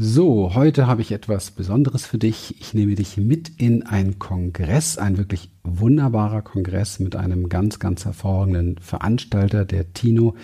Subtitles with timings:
[0.00, 2.54] So, heute habe ich etwas Besonderes für dich.
[2.60, 8.04] Ich nehme dich mit in einen Kongress, ein wirklich wunderbarer Kongress mit einem ganz, ganz
[8.04, 10.36] hervorragenden Veranstalter, der Tino.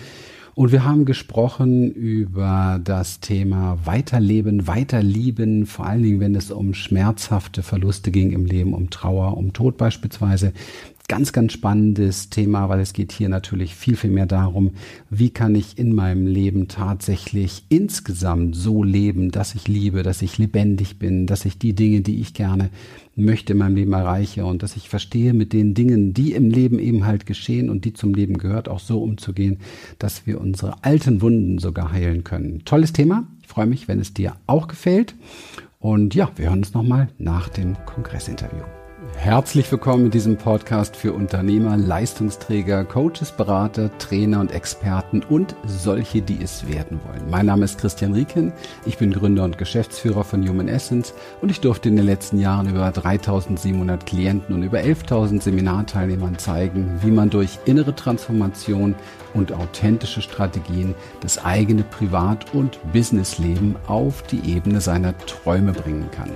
[0.55, 6.73] Und wir haben gesprochen über das Thema Weiterleben, Weiterlieben, vor allen Dingen, wenn es um
[6.73, 10.51] schmerzhafte Verluste ging im Leben, um Trauer, um Tod beispielsweise
[11.07, 14.71] ganz, ganz spannendes Thema, weil es geht hier natürlich viel, viel mehr darum,
[15.09, 20.37] wie kann ich in meinem Leben tatsächlich insgesamt so leben, dass ich liebe, dass ich
[20.37, 22.69] lebendig bin, dass ich die Dinge, die ich gerne
[23.15, 26.79] möchte in meinem Leben erreiche und dass ich verstehe mit den Dingen, die im Leben
[26.79, 29.59] eben halt geschehen und die zum Leben gehört, auch so umzugehen,
[29.99, 32.63] dass wir unsere alten Wunden sogar heilen können.
[32.65, 33.27] Tolles Thema.
[33.41, 35.15] Ich freue mich, wenn es dir auch gefällt.
[35.79, 38.84] Und ja, wir hören uns nochmal nach dem Kongressinterview.
[39.13, 46.21] Herzlich willkommen in diesem Podcast für Unternehmer, Leistungsträger, Coaches, Berater, Trainer und Experten und solche,
[46.21, 47.29] die es werden wollen.
[47.29, 48.51] Mein Name ist Christian Rieken,
[48.85, 52.69] ich bin Gründer und Geschäftsführer von Human Essence und ich durfte in den letzten Jahren
[52.69, 58.95] über 3700 Klienten und über 11.000 Seminarteilnehmern zeigen, wie man durch innere Transformation
[59.33, 66.31] und authentische Strategien das eigene Privat- und Businessleben auf die Ebene seiner Träume bringen kann.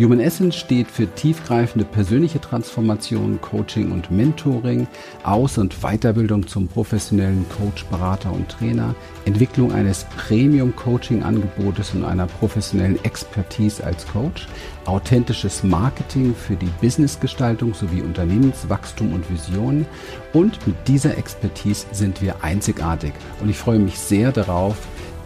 [0.00, 4.88] Human Essence steht für tiefgreifende persönliche Transformation, Coaching und Mentoring,
[5.24, 8.94] Aus- und Weiterbildung zum professionellen Coach, Berater und Trainer,
[9.26, 14.48] Entwicklung eines Premium-Coaching-Angebotes und einer professionellen Expertise als Coach,
[14.86, 19.84] authentisches Marketing für die Businessgestaltung sowie Unternehmenswachstum und Visionen.
[20.32, 23.12] Und mit dieser Expertise sind wir einzigartig.
[23.42, 24.78] Und ich freue mich sehr darauf,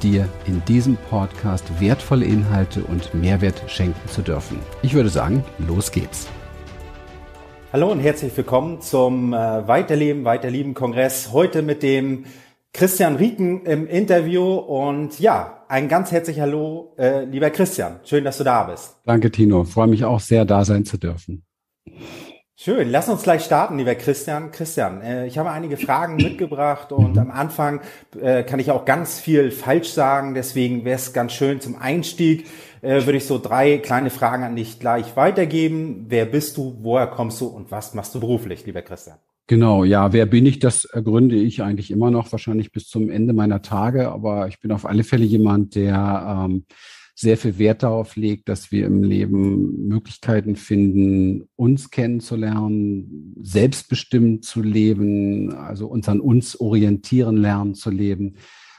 [0.05, 4.59] dir in diesem Podcast wertvolle Inhalte und Mehrwert schenken zu dürfen.
[4.83, 6.29] Ich würde sagen, los geht's.
[7.73, 11.33] Hallo und herzlich willkommen zum äh, Weiterleben, Weiterlieben Kongress.
[11.33, 12.27] Heute mit dem
[12.75, 18.01] Christian Rieken im Interview und ja, ein ganz herzlich Hallo, äh, lieber Christian.
[18.05, 18.97] Schön, dass du da bist.
[19.07, 19.65] Danke, Tino.
[19.65, 21.45] freue mich auch sehr, da sein zu dürfen.
[22.57, 24.53] Schön, lass uns gleich starten, lieber Christian.
[24.53, 27.81] Christian, äh, ich habe einige Fragen mitgebracht und am Anfang
[28.21, 32.47] äh, kann ich auch ganz viel falsch sagen, deswegen wäre es ganz schön zum Einstieg,
[32.81, 36.07] äh, würde ich so drei kleine Fragen an dich gleich weitergeben.
[36.09, 39.19] Wer bist du, woher kommst du und was machst du beruflich, lieber Christian?
[39.49, 43.33] Genau, ja, wer bin ich, das ergründe ich eigentlich immer noch, wahrscheinlich bis zum Ende
[43.33, 46.67] meiner Tage, aber ich bin auf alle Fälle jemand, der ähm,
[47.15, 54.63] sehr viel Wert darauf legt, dass wir im Leben Möglichkeiten finden, uns kennenzulernen, selbstbestimmt zu
[54.63, 58.35] leben, also uns an uns orientieren lernen zu leben,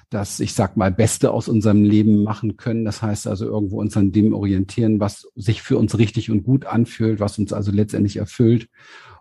[0.10, 2.84] dass ich sag mal Beste aus unserem Leben machen können.
[2.86, 6.66] Das heißt also irgendwo uns an dem orientieren, was sich für uns richtig und gut
[6.66, 8.68] anfühlt, was uns also letztendlich erfüllt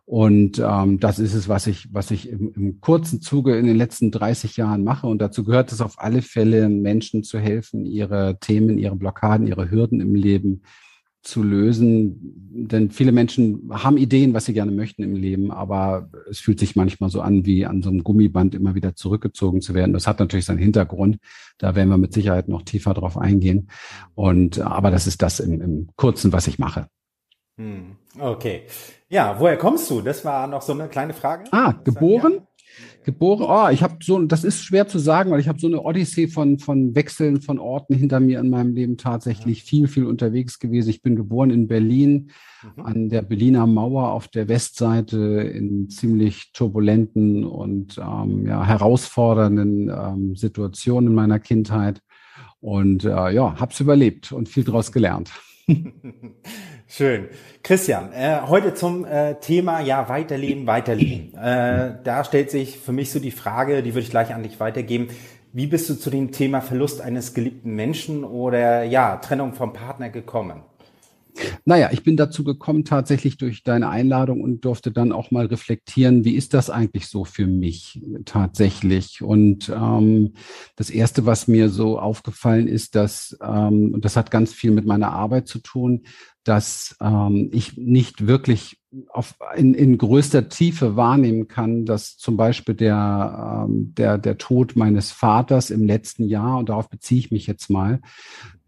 [0.06, 3.76] und ähm, das ist es, was ich, was ich im, im kurzen Zuge in den
[3.76, 5.06] letzten 30 Jahren mache.
[5.06, 9.70] Und dazu gehört es auf alle Fälle, Menschen zu helfen, ihre Themen, ihre Blockaden, ihre
[9.70, 10.62] Hürden im Leben
[11.22, 12.20] zu lösen.
[12.52, 16.76] Denn viele Menschen haben Ideen, was sie gerne möchten im Leben, aber es fühlt sich
[16.76, 19.94] manchmal so an, wie an so einem Gummiband immer wieder zurückgezogen zu werden.
[19.94, 21.16] Das hat natürlich seinen Hintergrund.
[21.56, 23.70] Da werden wir mit Sicherheit noch tiefer drauf eingehen.
[24.14, 26.88] Und aber das ist das im, im Kurzen, was ich mache.
[27.56, 28.62] Hm, okay.
[29.08, 30.00] Ja, woher kommst du?
[30.00, 31.44] Das war noch so eine kleine Frage.
[31.52, 32.46] Ah, geboren?
[33.04, 35.82] Geboren, oh, ich habe so, das ist schwer zu sagen, weil ich habe so eine
[35.82, 39.64] Odyssee von, von Wechseln von Orten hinter mir in meinem Leben tatsächlich ja.
[39.64, 40.88] viel, viel unterwegs gewesen.
[40.88, 42.30] Ich bin geboren in Berlin,
[42.76, 42.84] mhm.
[42.84, 50.34] an der Berliner Mauer auf der Westseite in ziemlich turbulenten und ähm, ja, herausfordernden ähm,
[50.34, 52.00] Situationen in meiner Kindheit.
[52.60, 55.30] Und äh, ja, hab's überlebt und viel daraus gelernt.
[56.86, 57.28] Schön.
[57.62, 61.34] Christian, äh, heute zum äh, Thema ja weiterleben, weiterleben.
[61.34, 64.60] Äh, da stellt sich für mich so die Frage, die würde ich gleich an dich
[64.60, 65.08] weitergeben.
[65.52, 70.10] Wie bist du zu dem Thema Verlust eines geliebten Menschen oder ja Trennung vom Partner
[70.10, 70.62] gekommen?
[71.64, 76.24] Naja, ich bin dazu gekommen tatsächlich durch deine Einladung und durfte dann auch mal reflektieren,
[76.24, 79.22] wie ist das eigentlich so für mich tatsächlich?
[79.22, 80.34] Und ähm,
[80.76, 84.86] das Erste, was mir so aufgefallen ist, dass, ähm, und das hat ganz viel mit
[84.86, 86.02] meiner Arbeit zu tun,
[86.44, 92.74] dass ähm, ich nicht wirklich auf, in, in größter Tiefe wahrnehmen kann, dass zum Beispiel
[92.74, 97.46] der, ähm, der, der Tod meines Vaters im letzten Jahr, und darauf beziehe ich mich
[97.46, 98.00] jetzt mal,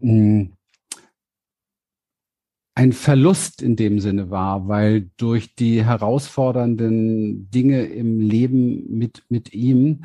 [0.01, 0.53] hm,
[2.75, 9.55] ein Verlust in dem Sinne war, weil durch die herausfordernden Dinge im Leben mit, mit
[9.55, 10.05] ihm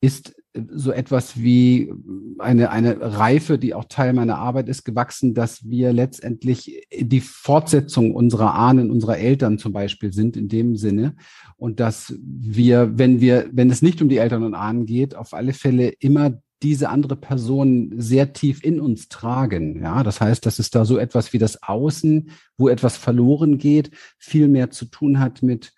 [0.00, 1.92] ist so etwas wie
[2.38, 8.14] eine, eine Reife, die auch Teil meiner Arbeit ist, gewachsen, dass wir letztendlich die Fortsetzung
[8.14, 11.14] unserer Ahnen, unserer Eltern zum Beispiel sind in dem Sinne.
[11.56, 15.32] Und dass wir, wenn wir, wenn es nicht um die Eltern und Ahnen geht, auf
[15.32, 19.82] alle Fälle immer diese andere Person sehr tief in uns tragen.
[19.82, 23.90] Ja, das heißt, dass es da so etwas wie das Außen, wo etwas verloren geht,
[24.18, 25.72] viel mehr zu tun hat mit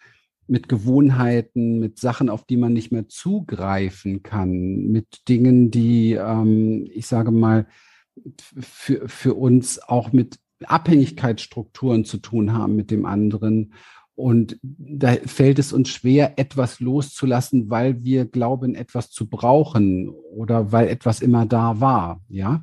[0.46, 6.86] mit Gewohnheiten, mit Sachen, auf die man nicht mehr zugreifen kann, mit Dingen, die, ähm,
[6.92, 7.66] ich sage mal,
[8.58, 13.74] für, für uns auch mit Abhängigkeitsstrukturen zu tun haben mit dem anderen
[14.16, 20.70] und da fällt es uns schwer, etwas loszulassen, weil wir glauben, etwas zu brauchen oder
[20.70, 22.20] weil etwas immer da war.
[22.28, 22.62] Ja,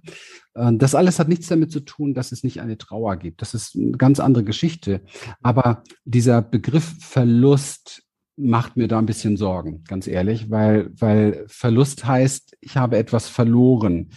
[0.54, 3.42] das alles hat nichts damit zu tun, dass es nicht eine Trauer gibt.
[3.42, 5.02] Das ist eine ganz andere Geschichte.
[5.42, 8.04] Aber dieser Begriff Verlust
[8.38, 13.28] macht mir da ein bisschen Sorgen, ganz ehrlich, weil, weil Verlust heißt, ich habe etwas
[13.28, 14.12] verloren.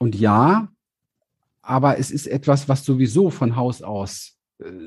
[0.00, 0.68] Und ja,
[1.62, 4.36] aber es ist etwas, was sowieso von Haus aus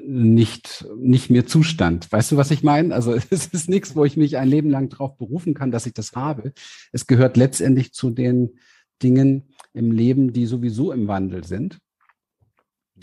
[0.06, 2.12] nicht, nicht mehr Zustand.
[2.12, 2.94] Weißt du, was ich meine?
[2.94, 5.94] Also es ist nichts, wo ich mich ein Leben lang darauf berufen kann, dass ich
[5.94, 6.54] das habe.
[6.92, 8.60] Es gehört letztendlich zu den
[9.01, 11.80] Dingen im Leben, die sowieso im Wandel sind.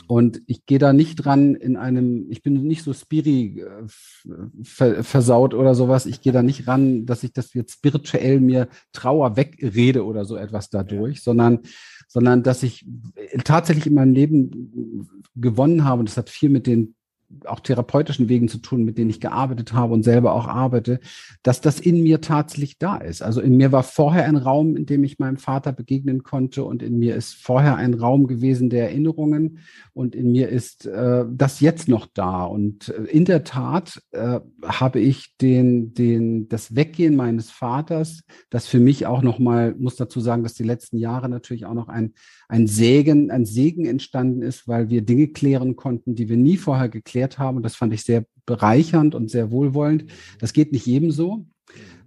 [0.06, 5.52] Und ich gehe da nicht dran in einem, ich bin nicht so spiri äh, versaut
[5.52, 6.06] oder sowas.
[6.06, 10.36] Ich gehe da nicht ran, dass ich das jetzt spirituell mir Trauer wegrede oder so
[10.36, 11.22] etwas dadurch, ja.
[11.22, 11.60] sondern
[12.12, 12.84] sondern dass ich
[13.42, 16.00] tatsächlich in meinem Leben gewonnen habe.
[16.00, 16.94] Und das hat viel mit den
[17.44, 21.00] auch therapeutischen Wegen zu tun, mit denen ich gearbeitet habe und selber auch arbeite,
[21.42, 23.22] dass das in mir tatsächlich da ist.
[23.22, 26.82] Also in mir war vorher ein Raum, in dem ich meinem Vater begegnen konnte und
[26.82, 29.58] in mir ist vorher ein Raum gewesen der Erinnerungen
[29.92, 32.44] und in mir ist äh, das jetzt noch da.
[32.44, 38.66] Und äh, in der Tat äh, habe ich den, den, das Weggehen meines Vaters, das
[38.66, 42.14] für mich auch nochmal, muss dazu sagen, dass die letzten Jahre natürlich auch noch ein,
[42.52, 46.90] ein Segen, ein Segen entstanden ist, weil wir Dinge klären konnten, die wir nie vorher
[46.90, 47.56] geklärt haben.
[47.56, 50.04] Und das fand ich sehr bereichernd und sehr wohlwollend.
[50.38, 51.46] Das geht nicht jedem so.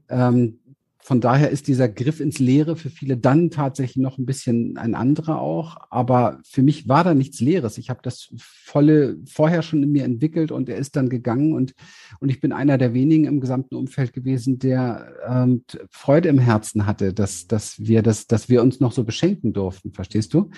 [0.08, 0.60] Ähm,
[1.06, 4.96] von daher ist dieser Griff ins Leere für viele dann tatsächlich noch ein bisschen ein
[4.96, 5.78] anderer auch.
[5.92, 7.78] Aber für mich war da nichts Leeres.
[7.78, 11.76] Ich habe das volle vorher schon in mir entwickelt und er ist dann gegangen und,
[12.20, 16.88] und ich bin einer der wenigen im gesamten Umfeld gewesen, der ähm, Freude im Herzen
[16.88, 19.94] hatte, dass, dass wir das, dass wir uns noch so beschenken durften.
[19.94, 20.50] Verstehst du?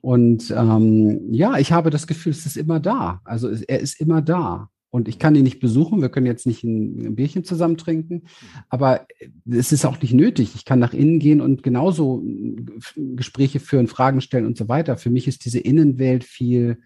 [0.00, 3.20] Und ähm, ja, ich habe das Gefühl, es ist immer da.
[3.24, 4.70] Also er ist immer da.
[4.90, 8.24] Und ich kann ihn nicht besuchen, wir können jetzt nicht ein, Bierchen zusammen trinken,
[8.68, 9.06] aber
[9.48, 10.54] es ist auch nicht nötig.
[10.56, 14.96] Ich kann nach innen gehen und genauso äh, Gespräche führen, Fragen stellen und so weiter.
[14.96, 16.78] Für mich ist diese Innenwelt viel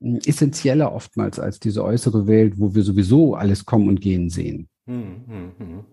[0.00, 4.68] äh, essentieller oftmals als diese äußere Welt, wo wir sowieso alles kommen und gehen sehen.
[4.86, 5.84] Hm, hm, hm.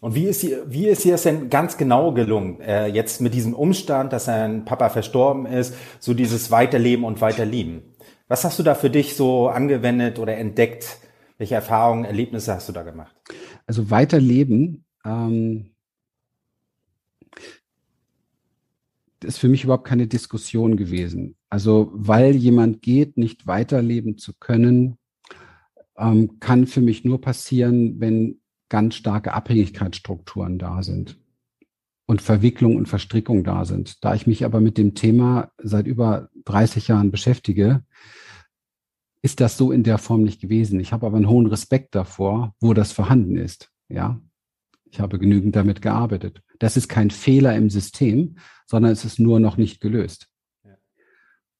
[0.00, 3.32] Und wie ist, hier, wie ist hier es denn ganz genau gelungen, äh, jetzt mit
[3.32, 7.93] diesem Umstand, dass sein Papa verstorben ist, so dieses Weiterleben und Weiterlieben?
[8.34, 10.98] Was hast du da für dich so angewendet oder entdeckt?
[11.38, 13.14] Welche Erfahrungen, Erlebnisse hast du da gemacht?
[13.64, 15.70] Also weiterleben ähm,
[19.22, 21.36] ist für mich überhaupt keine Diskussion gewesen.
[21.48, 24.98] Also weil jemand geht, nicht weiterleben zu können,
[25.96, 31.20] ähm, kann für mich nur passieren, wenn ganz starke Abhängigkeitsstrukturen da sind
[32.06, 34.04] und Verwicklung und Verstrickung da sind.
[34.04, 37.84] Da ich mich aber mit dem Thema seit über 30 Jahren beschäftige,
[39.24, 40.78] ist das so in der Form nicht gewesen.
[40.80, 43.70] Ich habe aber einen hohen Respekt davor, wo das vorhanden ist.
[43.88, 44.20] Ja,
[44.84, 46.42] ich habe genügend damit gearbeitet.
[46.58, 48.36] Das ist kein Fehler im System,
[48.66, 50.28] sondern es ist nur noch nicht gelöst.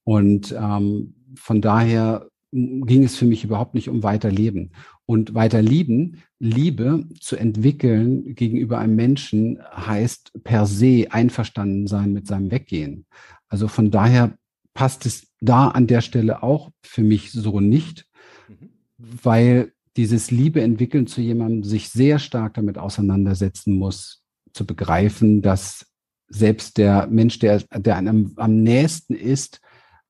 [0.04, 4.72] Und ähm, von daher ging es für mich überhaupt nicht um Weiterleben.
[5.06, 12.50] Und Weiterlieben, Liebe zu entwickeln gegenüber einem Menschen heißt per se einverstanden sein mit seinem
[12.50, 13.06] Weggehen.
[13.48, 14.36] Also von daher
[14.74, 18.06] passt es da an der Stelle auch für mich so nicht,
[18.48, 18.70] mhm.
[18.98, 25.86] weil dieses Liebe entwickeln zu jemandem sich sehr stark damit auseinandersetzen muss, zu begreifen, dass
[26.28, 29.60] selbst der Mensch, der, der einem am nächsten ist,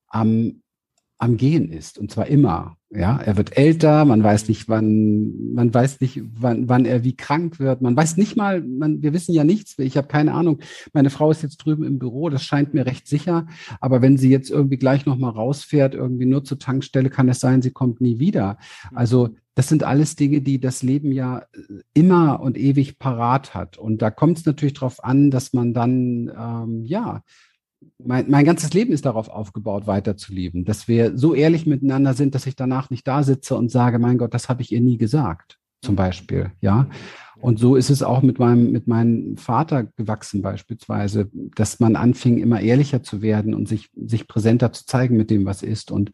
[0.07, 0.63] am
[1.17, 2.77] am Gehen ist und zwar immer.
[2.89, 7.15] Ja, er wird älter, man weiß nicht, wann, man weiß nicht, wann, wann er wie
[7.15, 7.81] krank wird.
[7.81, 9.77] Man weiß nicht mal, man, wir wissen ja nichts.
[9.79, 10.59] Ich habe keine Ahnung.
[10.93, 13.47] Meine Frau ist jetzt drüben im Büro, das scheint mir recht sicher.
[13.81, 17.61] Aber wenn sie jetzt irgendwie gleich nochmal rausfährt, irgendwie nur zur Tankstelle, kann es sein,
[17.61, 18.57] sie kommt nie wieder.
[18.93, 21.43] Also das sind alles Dinge, die das Leben ja
[21.93, 23.77] immer und ewig parat hat.
[23.77, 27.23] Und da kommt es natürlich darauf an, dass man dann ähm, ja
[28.03, 30.65] mein, mein ganzes Leben ist darauf aufgebaut, weiterzuleben.
[30.65, 34.17] Dass wir so ehrlich miteinander sind, dass ich danach nicht da sitze und sage, mein
[34.17, 36.51] Gott, das habe ich ihr nie gesagt, zum Beispiel.
[36.61, 36.87] Ja.
[37.41, 42.37] Und so ist es auch mit meinem, mit meinem Vater gewachsen beispielsweise, dass man anfing,
[42.37, 45.91] immer ehrlicher zu werden und sich, sich präsenter zu zeigen mit dem, was ist.
[45.91, 46.11] Und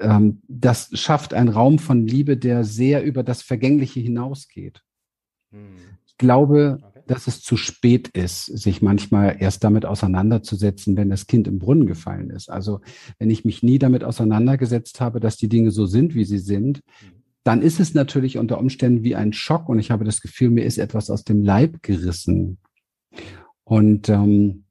[0.00, 4.82] ähm, das schafft einen Raum von Liebe, der sehr über das Vergängliche hinausgeht.
[5.52, 5.76] Hm.
[6.06, 11.48] Ich glaube, dass es zu spät ist, sich manchmal erst damit auseinanderzusetzen, wenn das Kind
[11.48, 12.50] im Brunnen gefallen ist.
[12.50, 12.80] Also
[13.18, 16.80] wenn ich mich nie damit auseinandergesetzt habe, dass die Dinge so sind, wie sie sind,
[17.44, 20.64] dann ist es natürlich unter Umständen wie ein Schock und ich habe das Gefühl, mir
[20.64, 22.58] ist etwas aus dem Leib gerissen.
[23.64, 24.63] Und ähm,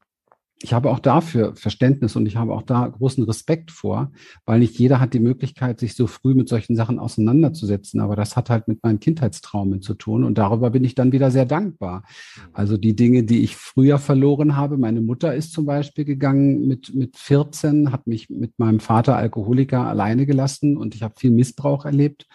[0.64, 4.14] ich habe auch dafür Verständnis und ich habe auch da großen Respekt vor,
[4.46, 8.00] weil nicht jeder hat die Möglichkeit, sich so früh mit solchen Sachen auseinanderzusetzen.
[8.00, 11.32] Aber das hat halt mit meinen Kindheitstraumen zu tun und darüber bin ich dann wieder
[11.32, 12.00] sehr dankbar.
[12.00, 12.50] Mhm.
[12.54, 14.78] Also die Dinge, die ich früher verloren habe.
[14.78, 19.86] Meine Mutter ist zum Beispiel gegangen mit, mit 14, hat mich mit meinem Vater Alkoholiker
[19.86, 22.26] alleine gelassen und ich habe viel Missbrauch erlebt.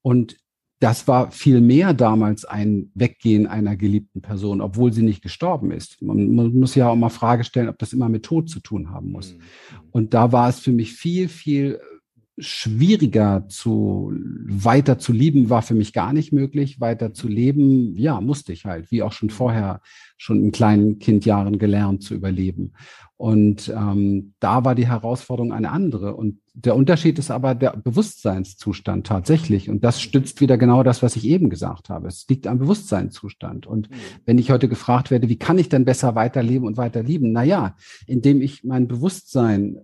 [0.00, 0.36] Und
[0.80, 6.02] das war viel mehr damals ein Weggehen einer geliebten Person, obwohl sie nicht gestorben ist.
[6.02, 8.90] Man, man, muss ja auch mal Frage stellen, ob das immer mit Tod zu tun
[8.90, 9.34] haben muss.
[9.34, 9.40] Mhm.
[9.92, 11.80] Und da war es für mich viel, viel
[12.38, 14.12] schwieriger zu
[14.46, 16.80] weiter zu lieben war für mich gar nicht möglich.
[16.80, 19.80] Weiter zu leben, ja, musste ich halt, wie auch schon vorher
[20.16, 22.72] schon in kleinen Kindjahren gelernt zu überleben.
[23.16, 26.16] Und ähm, da war die Herausforderung eine andere.
[26.16, 29.70] Und der Unterschied ist aber der Bewusstseinszustand tatsächlich.
[29.70, 32.08] Und das stützt wieder genau das, was ich eben gesagt habe.
[32.08, 33.66] Es liegt am Bewusstseinszustand.
[33.66, 33.94] Und mhm.
[34.26, 37.30] wenn ich heute gefragt werde, wie kann ich denn besser weiterleben und weiter lieben?
[37.30, 37.76] Na ja,
[38.06, 39.78] indem ich mein Bewusstsein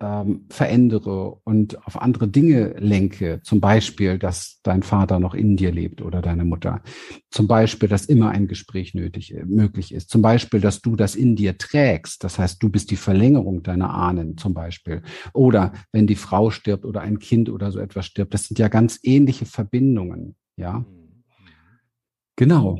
[0.00, 5.72] ähm, verändere und auf andere Dinge lenke, zum Beispiel, dass dein Vater noch in dir
[5.72, 6.82] lebt oder deine Mutter,
[7.30, 11.14] zum Beispiel, dass immer ein Gespräch nötig, äh, möglich ist, zum Beispiel, dass du das
[11.14, 16.06] in dir trägst, das heißt, du bist die Verlängerung deiner Ahnen zum Beispiel, oder wenn
[16.06, 19.46] die Frau stirbt oder ein Kind oder so etwas stirbt, das sind ja ganz ähnliche
[19.46, 20.84] Verbindungen, ja.
[22.36, 22.78] Genau.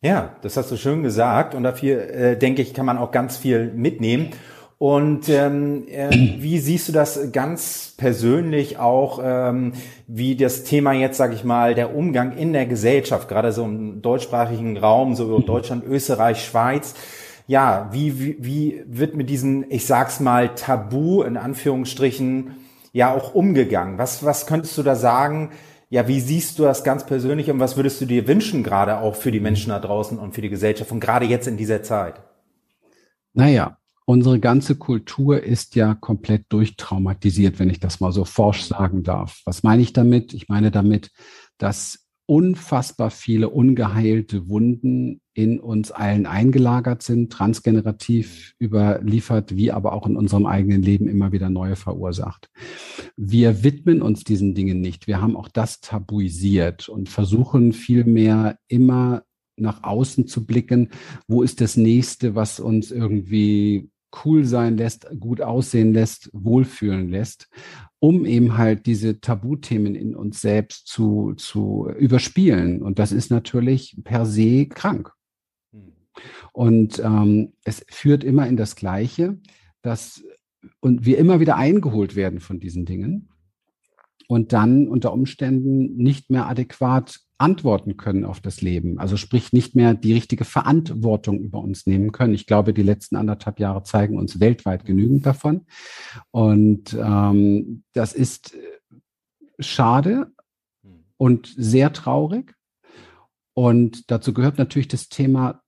[0.00, 1.54] Ja, das hast du schön gesagt.
[1.54, 4.30] Und dafür äh, denke ich, kann man auch ganz viel mitnehmen.
[4.78, 6.08] Und ähm, äh,
[6.38, 9.72] wie siehst du das ganz persönlich auch, ähm,
[10.06, 14.02] wie das Thema jetzt, sage ich mal, der Umgang in der Gesellschaft, gerade so im
[14.02, 16.94] deutschsprachigen Raum, so Deutschland, Österreich, Schweiz,
[17.48, 22.56] ja, wie, wie, wie wird mit diesem, ich sag's mal, Tabu in Anführungsstrichen
[22.92, 23.98] ja auch umgegangen?
[23.98, 25.50] Was, was könntest du da sagen?
[25.90, 29.16] Ja, wie siehst du das ganz persönlich und was würdest du dir wünschen, gerade auch
[29.16, 32.20] für die Menschen da draußen und für die Gesellschaft und gerade jetzt in dieser Zeit?
[33.32, 33.77] Naja,
[34.08, 39.42] unsere ganze Kultur ist ja komplett durchtraumatisiert, wenn ich das mal so forsch sagen darf.
[39.44, 40.32] Was meine ich damit?
[40.32, 41.10] Ich meine damit,
[41.58, 50.06] dass unfassbar viele ungeheilte Wunden in uns allen eingelagert sind, transgenerativ überliefert, wie aber auch
[50.06, 52.48] in unserem eigenen Leben immer wieder neue verursacht.
[53.14, 55.06] Wir widmen uns diesen Dingen nicht.
[55.06, 59.24] Wir haben auch das tabuisiert und versuchen vielmehr immer
[59.58, 60.88] nach außen zu blicken.
[61.26, 63.90] Wo ist das nächste, was uns irgendwie
[64.24, 67.48] cool sein lässt, gut aussehen lässt, wohlfühlen lässt,
[67.98, 72.82] um eben halt diese Tabuthemen in uns selbst zu, zu überspielen.
[72.82, 75.12] Und das ist natürlich per se krank.
[75.72, 75.92] Hm.
[76.52, 79.38] Und ähm, es führt immer in das Gleiche,
[79.82, 80.24] dass
[80.80, 83.28] und wir immer wieder eingeholt werden von diesen Dingen
[84.26, 88.98] und dann unter Umständen nicht mehr adäquat antworten können auf das Leben.
[88.98, 92.34] Also sprich nicht mehr die richtige Verantwortung über uns nehmen können.
[92.34, 95.66] Ich glaube, die letzten anderthalb Jahre zeigen uns weltweit genügend davon.
[96.30, 98.56] Und ähm, das ist
[99.58, 100.32] schade
[101.16, 102.54] und sehr traurig.
[103.54, 105.62] Und dazu gehört natürlich das Thema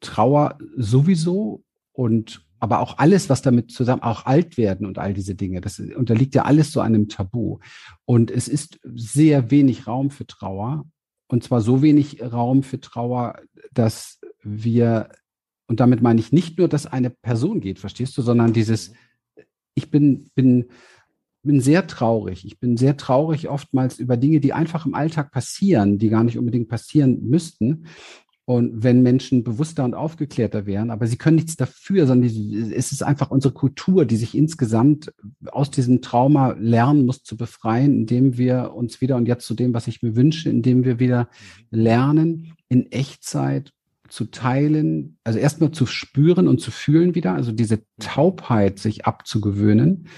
[0.00, 5.34] Trauer sowieso und aber auch alles, was damit zusammen, auch alt werden und all diese
[5.34, 7.58] Dinge, das unterliegt ja alles so einem Tabu.
[8.06, 10.86] Und es ist sehr wenig Raum für Trauer.
[11.34, 13.40] Und zwar so wenig Raum für Trauer,
[13.72, 15.08] dass wir,
[15.66, 18.92] und damit meine ich nicht nur, dass eine Person geht, verstehst du, sondern dieses,
[19.74, 20.66] ich bin, bin,
[21.42, 22.44] bin sehr traurig.
[22.44, 26.38] Ich bin sehr traurig oftmals über Dinge, die einfach im Alltag passieren, die gar nicht
[26.38, 27.86] unbedingt passieren müssten.
[28.46, 33.02] Und wenn Menschen bewusster und aufgeklärter wären, aber sie können nichts dafür, sondern es ist
[33.02, 35.14] einfach unsere Kultur, die sich insgesamt
[35.50, 39.72] aus diesem Trauma lernen muss zu befreien, indem wir uns wieder, und jetzt zu dem,
[39.72, 41.28] was ich mir wünsche, indem wir wieder
[41.70, 43.72] lernen, in Echtzeit
[44.10, 50.08] zu teilen, also erstmal zu spüren und zu fühlen wieder, also diese Taubheit sich abzugewöhnen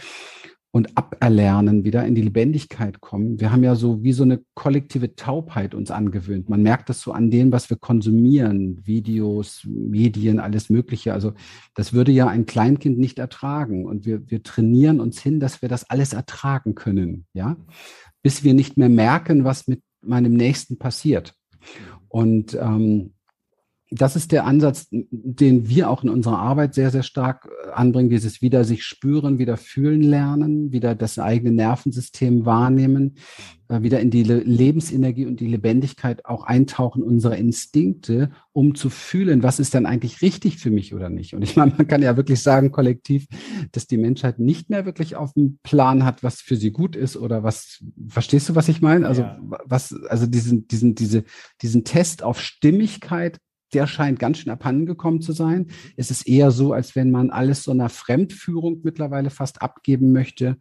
[0.76, 3.40] und aberlernen, wieder in die Lebendigkeit kommen.
[3.40, 6.50] Wir haben ja so wie so eine kollektive Taubheit uns angewöhnt.
[6.50, 11.14] Man merkt das so an dem, was wir konsumieren, Videos, Medien, alles Mögliche.
[11.14, 11.32] Also
[11.74, 13.86] das würde ja ein Kleinkind nicht ertragen.
[13.86, 17.56] Und wir, wir trainieren uns hin, dass wir das alles ertragen können, ja,
[18.22, 21.32] bis wir nicht mehr merken, was mit meinem Nächsten passiert.
[22.08, 23.14] Und ähm,
[23.90, 28.10] das ist der Ansatz, den wir auch in unserer Arbeit sehr, sehr stark äh, anbringen,
[28.10, 33.14] dieses wieder sich spüren, wieder fühlen lernen, wieder das eigene Nervensystem wahrnehmen,
[33.68, 39.44] äh, wieder in die Lebensenergie und die Lebendigkeit auch eintauchen unserer Instinkte, um zu fühlen,
[39.44, 41.34] was ist denn eigentlich richtig für mich oder nicht.
[41.34, 43.26] Und ich meine, man kann ja wirklich sagen, kollektiv,
[43.70, 47.16] dass die Menschheit nicht mehr wirklich auf dem Plan hat, was für sie gut ist
[47.16, 49.06] oder was, verstehst du, was ich meine?
[49.06, 49.38] Also, ja.
[49.40, 51.22] was, also diesen, diesen, diese,
[51.62, 53.38] diesen Test auf Stimmigkeit
[53.72, 55.68] der scheint ganz schön abhandengekommen zu sein.
[55.96, 60.56] Es ist eher so, als wenn man alles so einer Fremdführung mittlerweile fast abgeben möchte,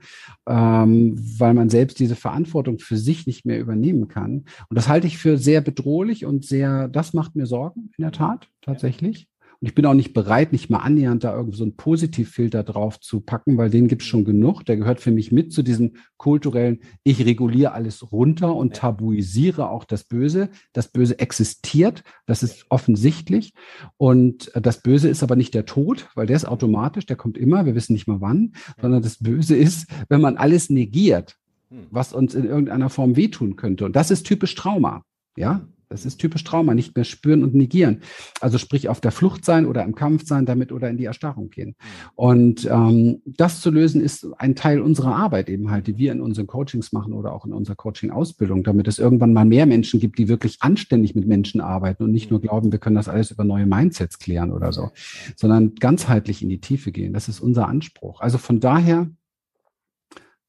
[0.48, 4.46] ähm, weil man selbst diese Verantwortung für sich nicht mehr übernehmen kann.
[4.70, 8.12] Und das halte ich für sehr bedrohlich und sehr, das macht mir Sorgen, in der
[8.12, 9.28] Tat, tatsächlich.
[9.60, 13.00] Und ich bin auch nicht bereit, nicht mal annähernd da irgendwie so einen Positivfilter drauf
[13.00, 14.64] zu packen, weil den gibt es schon genug.
[14.64, 19.84] Der gehört für mich mit zu diesem kulturellen, ich reguliere alles runter und tabuisiere auch
[19.84, 20.50] das Böse.
[20.74, 23.54] Das Böse existiert, das ist offensichtlich.
[23.98, 27.66] Und das Böse ist aber nicht der Tod, weil der ist automatisch, der kommt immer,
[27.66, 31.38] wir wissen nicht mal wann, sondern das Böse ist, wenn man alles negiert,
[31.70, 31.88] hm.
[31.92, 33.86] was uns in irgendeiner Form wehtun könnte.
[33.86, 35.04] Und das ist typisch Trauma.
[35.38, 38.02] Ja, das ist typisch Trauma, nicht mehr spüren und negieren.
[38.42, 41.50] Also sprich auf der Flucht sein oder im Kampf sein damit oder in die Erstarrung
[41.50, 41.76] gehen.
[42.16, 46.22] Und ähm, das zu lösen ist ein Teil unserer Arbeit eben halt, die wir in
[46.22, 50.20] unseren Coachings machen oder auch in unserer Coaching-Ausbildung, damit es irgendwann mal mehr Menschen gibt,
[50.20, 53.44] die wirklich anständig mit Menschen arbeiten und nicht nur glauben, wir können das alles über
[53.44, 54.92] neue Mindsets klären oder so,
[55.36, 57.14] sondern ganzheitlich in die Tiefe gehen.
[57.14, 58.22] Das ist unser Anspruch.
[58.22, 59.10] Also von daher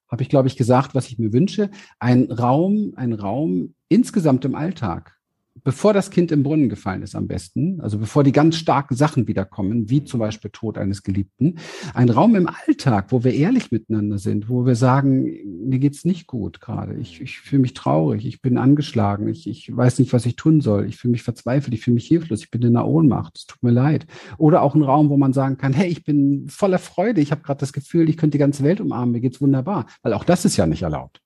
[0.09, 1.71] habe ich, glaube ich, gesagt, was ich mir wünsche.
[1.99, 5.16] Ein Raum, ein Raum insgesamt im Alltag,
[5.65, 9.29] bevor das Kind im Brunnen gefallen ist am besten, also bevor die ganz starken Sachen
[9.29, 11.59] wiederkommen, wie zum Beispiel Tod eines Geliebten,
[11.95, 15.25] ein Raum im Alltag, wo wir ehrlich miteinander sind, wo wir sagen,
[15.69, 19.75] mir geht's nicht gut gerade, ich, ich fühle mich traurig, ich bin angeschlagen, ich, ich
[19.75, 22.51] weiß nicht, was ich tun soll, ich fühle mich verzweifelt, ich fühle mich hilflos, ich
[22.51, 24.07] bin in einer Ohnmacht, es tut mir leid.
[24.39, 27.43] Oder auch ein Raum, wo man sagen kann, hey, ich bin voller Freude, ich habe
[27.43, 30.45] gerade das Gefühl, ich könnte die ganze Welt umarmen, mir geht's wunderbar, weil auch das
[30.45, 31.21] ist ja nicht erlaubt.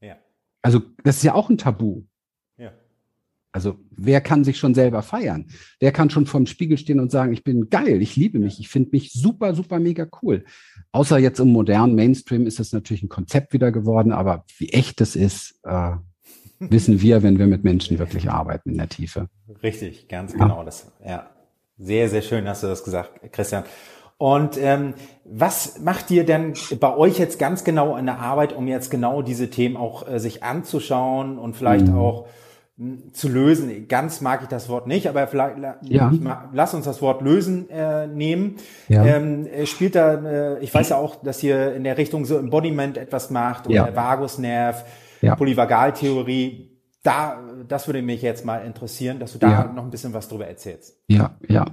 [0.00, 0.16] Ja.
[0.62, 2.02] Also das ist ja auch ein Tabu.
[3.58, 5.46] Also wer kann sich schon selber feiern?
[5.80, 8.68] Der kann schon vorm Spiegel stehen und sagen, ich bin geil, ich liebe mich, ich
[8.68, 10.44] finde mich super, super, mega cool.
[10.92, 15.00] Außer jetzt im modernen Mainstream ist das natürlich ein Konzept wieder geworden, aber wie echt
[15.00, 15.96] es ist, äh,
[16.60, 19.28] wissen wir, wenn wir mit Menschen wirklich arbeiten in der Tiefe.
[19.60, 20.38] Richtig, ganz ja.
[20.38, 20.62] genau.
[20.62, 21.28] Das, ja,
[21.78, 23.64] sehr, sehr schön hast du das gesagt, Christian.
[24.18, 24.94] Und ähm,
[25.24, 29.20] was macht ihr denn bei euch jetzt ganz genau in der Arbeit, um jetzt genau
[29.20, 31.98] diese Themen auch äh, sich anzuschauen und vielleicht mhm.
[31.98, 32.28] auch
[33.12, 33.88] zu lösen.
[33.88, 36.12] Ganz mag ich das Wort nicht, aber vielleicht ja.
[36.52, 38.56] lass uns das Wort lösen äh, nehmen.
[38.88, 39.04] Ja.
[39.04, 42.38] Ähm, äh, spielt da, äh, ich weiß ja auch, dass ihr in der Richtung so
[42.38, 43.96] Embodiment etwas macht oder ja.
[43.96, 44.84] Vagusnerv,
[45.20, 45.34] ja.
[45.34, 46.70] Polyvagaltheorie.
[47.02, 50.46] Da, das würde mich jetzt mal interessieren, dass du da noch ein bisschen was drüber
[50.46, 51.00] erzählst.
[51.08, 51.64] Ja, ja.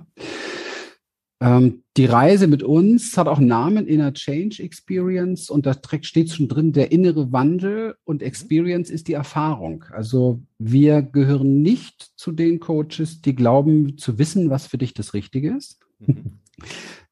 [1.42, 6.32] Ähm, die Reise mit uns hat auch einen Namen, Inner Change Experience, und da steht
[6.32, 8.28] schon drin, der innere Wandel und mhm.
[8.28, 9.84] Experience ist die Erfahrung.
[9.92, 15.14] Also wir gehören nicht zu den Coaches, die glauben zu wissen, was für dich das
[15.14, 15.80] Richtige ist.
[16.00, 16.40] Mhm.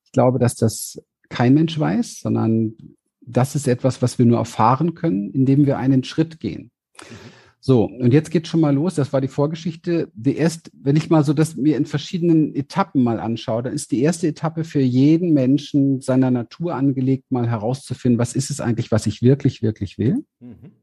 [0.05, 2.75] Ich glaube, dass das kein Mensch weiß, sondern
[3.19, 6.71] das ist etwas, was wir nur erfahren können, indem wir einen Schritt gehen.
[6.99, 7.42] Mhm.
[7.65, 8.95] So, und jetzt geht schon mal los.
[8.95, 10.11] Das war die Vorgeschichte.
[10.13, 13.93] Die erste, wenn ich mal so das mir in verschiedenen Etappen mal anschaue, dann ist
[13.93, 18.91] die erste Etappe für jeden Menschen seiner Natur angelegt, mal herauszufinden, was ist es eigentlich,
[18.91, 20.25] was ich wirklich, wirklich will.
[20.41, 20.73] Mhm.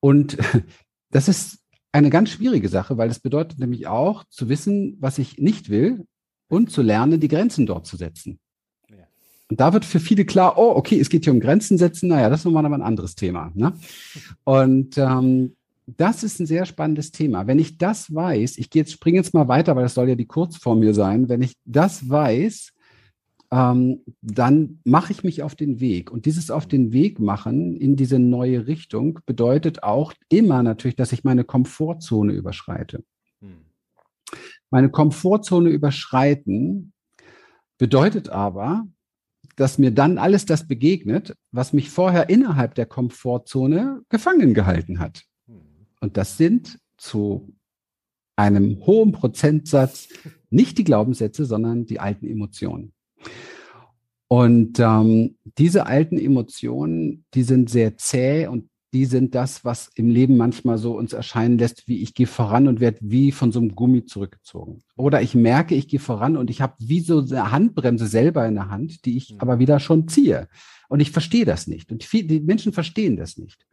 [0.00, 0.36] Und
[1.12, 1.60] das ist
[1.92, 6.08] eine ganz schwierige Sache, weil das bedeutet nämlich auch zu wissen, was ich nicht will
[6.48, 8.40] und zu lernen, die Grenzen dort zu setzen.
[9.48, 12.08] Und da wird für viele klar, oh, okay, es geht hier um Grenzen setzen.
[12.08, 13.52] Naja, das ist nochmal ein anderes Thema.
[13.54, 13.74] Ne?
[14.44, 15.54] Und ähm,
[15.86, 17.46] das ist ein sehr spannendes Thema.
[17.46, 20.14] Wenn ich das weiß, ich gehe jetzt, springe jetzt mal weiter, weil das soll ja
[20.14, 21.28] die Kurzform hier sein.
[21.28, 22.72] Wenn ich das weiß,
[23.50, 26.10] ähm, dann mache ich mich auf den Weg.
[26.10, 31.12] Und dieses auf den Weg machen in diese neue Richtung bedeutet auch immer natürlich, dass
[31.12, 33.04] ich meine Komfortzone überschreite.
[33.40, 33.66] Hm.
[34.70, 36.92] Meine Komfortzone überschreiten
[37.78, 38.86] bedeutet aber,
[39.56, 45.24] dass mir dann alles das begegnet, was mich vorher innerhalb der Komfortzone gefangen gehalten hat.
[46.04, 47.54] Und das sind zu
[48.36, 50.10] einem hohen Prozentsatz
[50.50, 52.92] nicht die Glaubenssätze, sondern die alten Emotionen.
[54.28, 60.08] Und ähm, diese alten Emotionen, die sind sehr zäh und die sind das, was im
[60.08, 63.58] Leben manchmal so uns erscheinen lässt, wie ich gehe voran und werde wie von so
[63.58, 64.82] einem Gummi zurückgezogen.
[64.96, 68.54] Oder ich merke, ich gehe voran und ich habe wie so eine Handbremse selber in
[68.54, 69.40] der Hand, die ich mhm.
[69.40, 70.48] aber wieder schon ziehe.
[70.88, 71.90] Und ich verstehe das nicht.
[71.90, 73.66] Und die, die Menschen verstehen das nicht.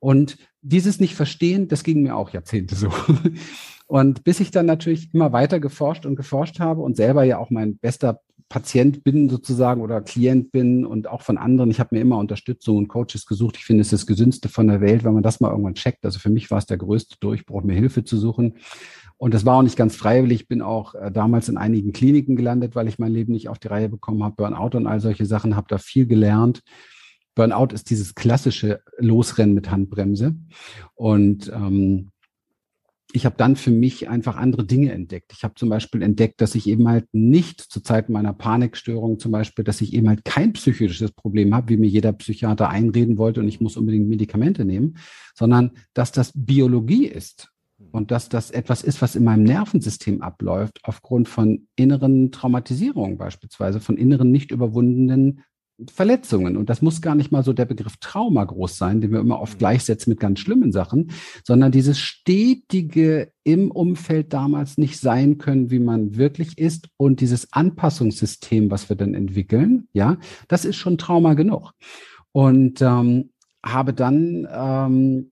[0.00, 2.90] Und dieses Nicht-Verstehen, das ging mir auch Jahrzehnte so.
[3.86, 7.50] Und bis ich dann natürlich immer weiter geforscht und geforscht habe und selber ja auch
[7.50, 11.70] mein bester Patient bin sozusagen oder Klient bin und auch von anderen.
[11.70, 13.56] Ich habe mir immer Unterstützung und Coaches gesucht.
[13.56, 16.04] Ich finde, es ist das Gesündeste von der Welt, wenn man das mal irgendwann checkt.
[16.04, 18.58] Also für mich war es der größte Durchbruch, mir Hilfe zu suchen.
[19.16, 20.42] Und das war auch nicht ganz freiwillig.
[20.42, 23.58] Ich bin auch äh, damals in einigen Kliniken gelandet, weil ich mein Leben nicht auf
[23.58, 24.36] die Reihe bekommen habe.
[24.36, 26.62] Burnout und all solche Sachen, habe da viel gelernt.
[27.34, 30.36] Burnout ist dieses klassische Losrennen mit Handbremse.
[30.94, 32.10] Und ähm,
[33.14, 35.32] ich habe dann für mich einfach andere Dinge entdeckt.
[35.32, 39.30] Ich habe zum Beispiel entdeckt, dass ich eben halt nicht zu Zeiten meiner Panikstörung zum
[39.30, 43.38] Beispiel, dass ich eben halt kein psychisches Problem habe, wie mir jeder Psychiater einreden wollte
[43.38, 44.96] und ich muss unbedingt Medikamente nehmen,
[45.32, 47.52] sondern dass das Biologie ist
[47.92, 53.78] und dass das etwas ist, was in meinem Nervensystem abläuft, aufgrund von inneren Traumatisierungen beispielsweise,
[53.78, 55.44] von inneren nicht überwundenen
[55.90, 56.56] Verletzungen.
[56.56, 59.40] Und das muss gar nicht mal so der Begriff Trauma groß sein, den wir immer
[59.40, 59.58] oft mhm.
[59.58, 61.10] gleichsetzen mit ganz schlimmen Sachen,
[61.44, 67.52] sondern dieses stetige im Umfeld damals nicht sein können, wie man wirklich ist und dieses
[67.52, 71.72] Anpassungssystem, was wir dann entwickeln, ja, das ist schon Trauma genug.
[72.32, 73.30] Und ähm,
[73.64, 75.30] habe dann ähm,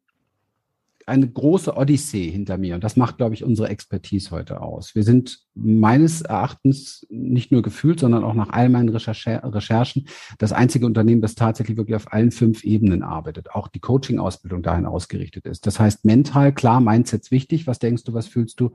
[1.07, 2.75] eine große Odyssee hinter mir.
[2.75, 4.95] Und das macht, glaube ich, unsere Expertise heute aus.
[4.95, 10.07] Wir sind meines Erachtens nicht nur gefühlt, sondern auch nach all meinen Recherche Recherchen
[10.39, 14.87] das einzige Unternehmen, das tatsächlich wirklich auf allen fünf Ebenen arbeitet, auch die Coaching-Ausbildung dahin
[14.87, 15.67] ausgerichtet ist.
[15.67, 17.67] Das heißt, mental, klar, Mindset wichtig.
[17.67, 18.67] Was denkst du, was fühlst du,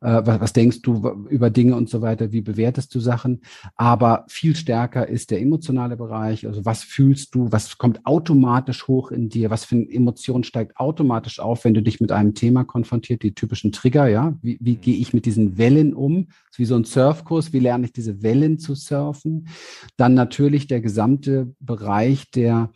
[0.00, 2.32] äh, was, was denkst du über Dinge und so weiter?
[2.32, 3.42] Wie bewertest du Sachen?
[3.76, 6.46] Aber viel stärker ist der emotionale Bereich.
[6.46, 7.52] Also was fühlst du?
[7.52, 9.50] Was kommt automatisch hoch in dir?
[9.50, 13.22] Was für eine Emotion steigt automatisch auf, wenn du dich mit einem Thema konfrontiert?
[13.22, 14.34] Die typischen Trigger, ja?
[14.42, 16.15] Wie, wie gehe ich mit diesen Wellen um?
[16.56, 19.48] Wie so ein Surfkurs, wie lerne ich diese Wellen zu surfen.
[19.96, 22.70] Dann natürlich der gesamte Bereich der,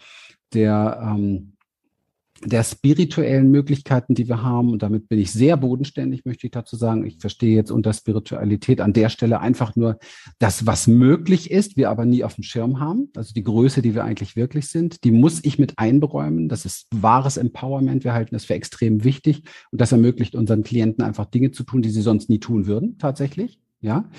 [0.53, 1.57] der ähm,
[2.45, 4.71] der spirituellen Möglichkeiten, die wir haben.
[4.71, 7.05] Und damit bin ich sehr bodenständig, möchte ich dazu sagen.
[7.05, 9.99] Ich verstehe jetzt unter Spiritualität an der Stelle einfach nur
[10.39, 13.11] das, was möglich ist, wir aber nie auf dem Schirm haben.
[13.15, 16.49] Also die Größe, die wir eigentlich wirklich sind, die muss ich mit einberäumen.
[16.49, 18.05] Das ist wahres Empowerment.
[18.05, 19.43] Wir halten das für extrem wichtig.
[19.71, 22.97] Und das ermöglicht unseren Klienten einfach Dinge zu tun, die sie sonst nie tun würden,
[22.99, 23.61] tatsächlich.
[23.83, 24.11] Ja.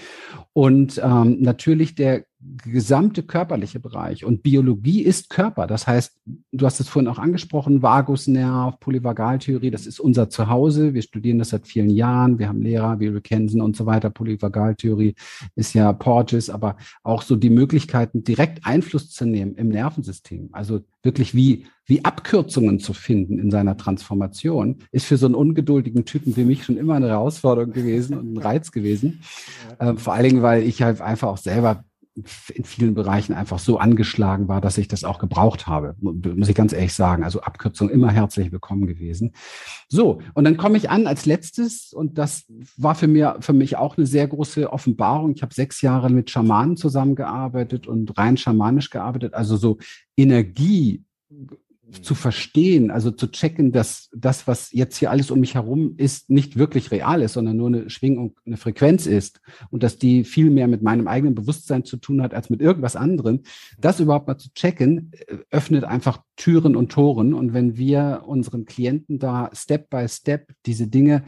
[0.54, 2.26] Und ähm, natürlich der
[2.64, 4.26] gesamte körperliche Bereich.
[4.26, 5.68] Und Biologie ist Körper.
[5.68, 6.20] Das heißt,
[6.52, 10.94] du hast es vorhin auch angesprochen, Vagusnerv, Polyvagaltheorie, das ist unser Zuhause.
[10.94, 12.40] Wir studieren das seit vielen Jahren.
[12.40, 14.10] Wir haben Lehrer wie Rick Hansen und so weiter.
[14.10, 15.16] Polyvagaltheorie
[15.56, 20.50] ist ja Porges, aber auch so die Möglichkeiten, direkt Einfluss zu nehmen im Nervensystem.
[20.52, 26.06] Also wirklich wie, wie Abkürzungen zu finden in seiner Transformation, ist für so einen ungeduldigen
[26.06, 29.22] Typen wie mich schon immer eine Herausforderung gewesen und ein Reiz gewesen.
[29.80, 31.84] Äh, vor allen Dingen, weil ich halt einfach auch selber
[32.16, 36.56] in vielen Bereichen einfach so angeschlagen war, dass ich das auch gebraucht habe, muss ich
[36.56, 37.24] ganz ehrlich sagen.
[37.24, 39.34] Also Abkürzung immer herzlich willkommen gewesen.
[39.88, 42.44] So, und dann komme ich an als letztes und das
[42.76, 45.34] war für, mir, für mich auch eine sehr große Offenbarung.
[45.36, 49.78] Ich habe sechs Jahre mit Schamanen zusammengearbeitet und rein schamanisch gearbeitet, also so
[50.18, 51.06] Energie
[51.92, 56.30] zu verstehen, also zu checken, dass das, was jetzt hier alles um mich herum ist,
[56.30, 60.50] nicht wirklich real ist, sondern nur eine Schwingung, eine Frequenz ist und dass die viel
[60.50, 63.42] mehr mit meinem eigenen Bewusstsein zu tun hat als mit irgendwas anderem.
[63.80, 67.34] Das überhaupt mal zu checken, äh, öffnet einfach Türen und Toren.
[67.34, 71.24] Und wenn wir unseren Klienten da Step by Step diese Dinge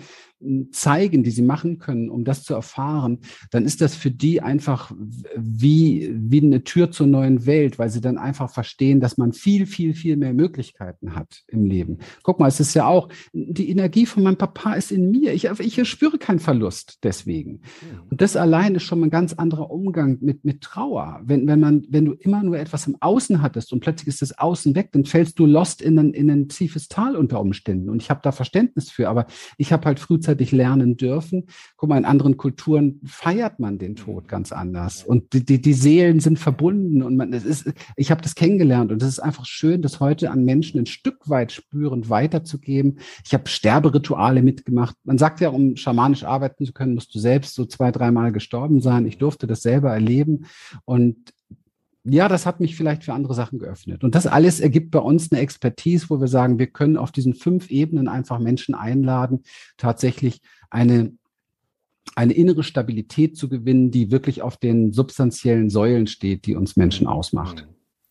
[0.71, 3.19] zeigen, die sie machen können, um das zu erfahren,
[3.51, 4.91] dann ist das für die einfach
[5.35, 9.65] wie, wie eine Tür zur neuen Welt, weil sie dann einfach verstehen, dass man viel,
[9.65, 11.99] viel, viel mehr Möglichkeiten hat im Leben.
[12.23, 15.33] Guck mal, es ist ja auch, die Energie von meinem Papa ist in mir.
[15.33, 17.61] Ich, ich spüre keinen Verlust deswegen.
[18.09, 21.21] Und das allein ist schon ein ganz anderer Umgang mit, mit Trauer.
[21.23, 24.37] Wenn, wenn man, wenn du immer nur etwas im Außen hattest und plötzlich ist das
[24.37, 27.89] Außen weg, dann fällst du lost in ein, in ein tiefes Tal unter Umständen.
[27.89, 29.27] Und ich habe da Verständnis für, aber
[29.57, 31.45] ich habe halt frühzeitig gleichzeitig lernen dürfen.
[31.77, 35.73] Guck mal, in anderen Kulturen feiert man den Tod ganz anders und die, die, die
[35.73, 39.45] Seelen sind verbunden und man, es ist, ich habe das kennengelernt und es ist einfach
[39.45, 42.99] schön, das heute an Menschen ein Stück weit spürend weiterzugeben.
[43.25, 44.95] Ich habe Sterberituale mitgemacht.
[45.03, 48.81] Man sagt ja, um schamanisch arbeiten zu können, musst du selbst so zwei, dreimal gestorben
[48.81, 49.05] sein.
[49.05, 50.45] Ich durfte das selber erleben
[50.85, 51.33] und
[52.05, 54.03] ja, das hat mich vielleicht für andere Sachen geöffnet.
[54.03, 57.33] Und das alles ergibt bei uns eine Expertise, wo wir sagen, wir können auf diesen
[57.33, 59.43] fünf Ebenen einfach Menschen einladen,
[59.77, 61.13] tatsächlich eine
[62.15, 67.07] eine innere Stabilität zu gewinnen, die wirklich auf den substanziellen Säulen steht, die uns Menschen
[67.07, 67.65] ausmacht.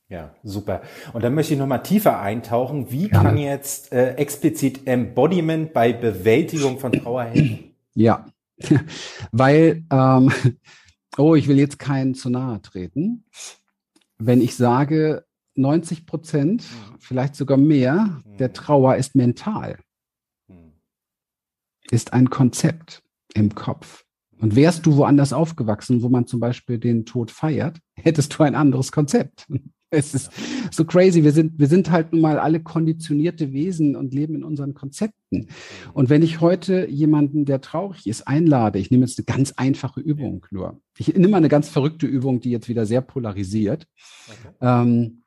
[0.09, 0.83] Ja, super.
[1.13, 2.91] Und dann möchte ich nochmal tiefer eintauchen.
[2.91, 3.23] Wie ja.
[3.23, 7.75] kann jetzt äh, explizit Embodiment bei Bewältigung von Trauer helfen?
[7.95, 8.27] Ja,
[9.33, 10.33] weil, ähm,
[11.17, 13.25] oh, ich will jetzt keinen zu nahe treten
[14.27, 16.97] wenn ich sage, 90 Prozent, mhm.
[16.99, 18.55] vielleicht sogar mehr, der mhm.
[18.55, 19.79] Trauer ist mental.
[20.49, 20.73] Mhm.
[21.91, 23.03] ist ein Konzept
[23.35, 24.05] im Kopf.
[24.39, 28.55] Und wärst du woanders aufgewachsen, wo man zum Beispiel den Tod feiert, hättest du ein
[28.55, 29.47] anderes Konzept.
[29.95, 30.31] Es ist
[30.71, 31.23] so crazy.
[31.23, 35.22] Wir sind, wir sind halt nun mal alle konditionierte Wesen und leben in unseren Konzepten.
[35.93, 40.01] Und wenn ich heute jemanden, der traurig ist, einlade, ich nehme jetzt eine ganz einfache
[40.01, 40.81] Übung nur.
[40.99, 43.87] Ich nehme mal eine ganz verrückte Übung, die jetzt wieder sehr polarisiert,
[44.29, 44.55] okay.
[44.61, 45.23] ähm,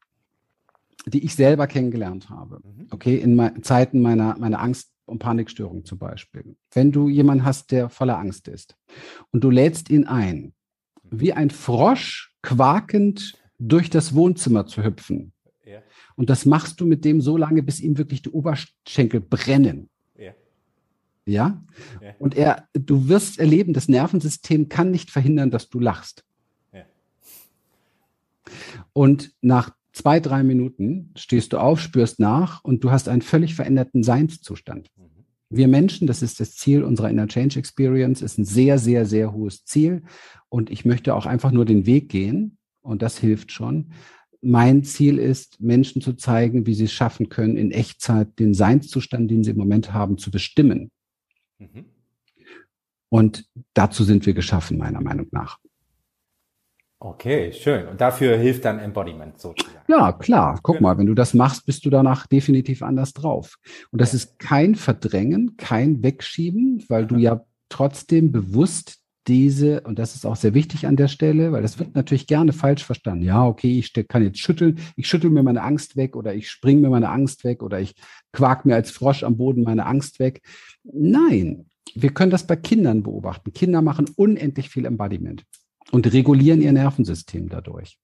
[1.08, 2.60] die ich selber kennengelernt habe.
[2.64, 2.88] Mhm.
[2.92, 6.56] Okay, in me Zeiten meiner, meiner Angst und Panikstörung zum Beispiel.
[6.74, 8.76] Wenn du jemanden hast, der voller Angst ist
[9.32, 10.54] und du lädst ihn ein,
[11.04, 15.34] wie ein Frosch quakend durch das Wohnzimmer zu hüpfen.
[15.66, 15.82] Ja.
[16.16, 19.90] Und das machst du mit dem so lange, bis ihm wirklich die Oberschenkel brennen.
[21.26, 21.64] Ja.
[22.20, 26.24] Und er, du wirst erleben, das Nervensystem kann nicht verhindern, dass du lachst.
[26.72, 26.86] Ja.
[28.94, 33.56] Und nach zwei, drei Minuten stehst du auf, spürst nach und du hast einen völlig
[33.56, 34.92] veränderten Seinszustand.
[34.98, 35.26] Mhm.
[35.50, 39.34] Wir Menschen, das ist das Ziel unserer Inner Change Experience, ist ein sehr, sehr, sehr
[39.34, 40.04] hohes Ziel.
[40.50, 43.92] Und ich möchte auch einfach nur den Weg gehen, und das hilft schon.
[44.42, 49.32] Mein Ziel ist, Menschen zu zeigen, wie sie es schaffen können, in Echtzeit den Seinszustand,
[49.32, 50.92] den sie im Moment haben, zu bestimmen.
[51.60, 51.86] Mhm.
[53.10, 55.60] Und dazu sind wir geschaffen, meiner Meinung nach.
[57.00, 57.88] Okay, schön.
[57.88, 59.78] Und dafür hilft dann Embodiment sozusagen.
[59.88, 60.60] Ja, klar.
[60.64, 60.90] Guck genau.
[60.90, 63.58] mal, wenn du das machst, bist du danach definitiv anders drauf.
[63.92, 70.16] Und das ist kein Verdrängen, kein Wegschieben, weil du ja trotzdem bewusst diese, und das
[70.16, 73.24] ist auch sehr wichtig an der Stelle, weil das wird natürlich gerne falsch verstanden.
[73.24, 76.82] Ja, okay, ich kann jetzt schütteln, ich schüttel mir meine Angst weg oder ich spring
[76.82, 77.96] mir meine Angst weg oder ich
[78.34, 80.42] quak mir als Frosch am Boden meine Angst weg.
[80.84, 83.54] Nein, wir können das bei Kindern beobachten.
[83.54, 85.44] Kinder machen unendlich viel Embodiment
[85.92, 87.98] und regulieren ihr Nervensystem dadurch.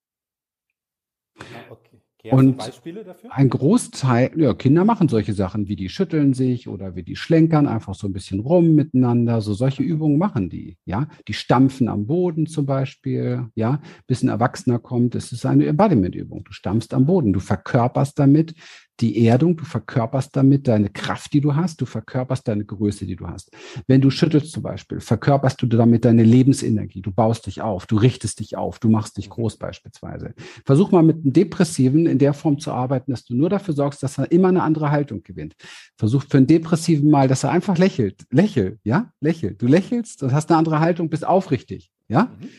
[2.23, 2.35] Okay.
[2.35, 3.31] Und Beispiele dafür?
[3.33, 7.67] Ein Großteil, ja, Kinder machen solche Sachen, wie die schütteln sich oder wie die schlenkern
[7.67, 9.41] einfach so ein bisschen rum miteinander.
[9.41, 11.07] So solche Übungen machen die, ja.
[11.27, 15.15] Die stampfen am Boden zum Beispiel, ja, bis ein Erwachsener kommt.
[15.15, 16.43] Es ist eine Embodiment-Übung.
[16.43, 18.53] Du stampfst am Boden, du verkörperst damit
[18.99, 23.15] die Erdung, du verkörperst damit deine Kraft, die du hast, du verkörperst deine Größe, die
[23.15, 23.51] du hast.
[23.87, 27.97] Wenn du schüttelst zum Beispiel, verkörperst du damit deine Lebensenergie, du baust dich auf, du
[27.97, 30.33] richtest dich auf, du machst dich groß beispielsweise.
[30.65, 34.03] Versuch mal mit einem Depressiven in der Form zu arbeiten, dass du nur dafür sorgst,
[34.03, 35.55] dass er immer eine andere Haltung gewinnt.
[35.97, 39.55] Versuch für einen Depressiven mal, dass er einfach lächelt, lächel, ja, lächel.
[39.55, 42.25] Du lächelst und hast eine andere Haltung, bist aufrichtig, ja.
[42.39, 42.49] Mhm.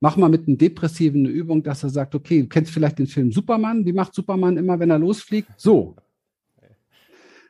[0.00, 3.08] Mach mal mit einem Depressiven eine Übung, dass er sagt, okay, du kennst vielleicht den
[3.08, 3.84] Film Superman.
[3.84, 5.48] Wie macht Superman immer, wenn er losfliegt?
[5.56, 5.96] So.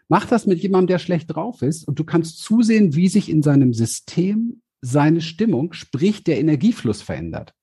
[0.08, 3.42] Mach das mit jemandem, der schlecht drauf ist und du kannst zusehen, wie sich in
[3.42, 7.54] seinem System seine Stimmung, sprich der Energiefluss verändert.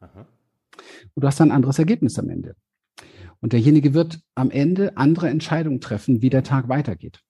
[0.00, 0.26] Aha.
[1.14, 2.56] Und du hast ein anderes Ergebnis am Ende.
[3.40, 7.20] Und derjenige wird am Ende andere Entscheidungen treffen, wie der Tag weitergeht.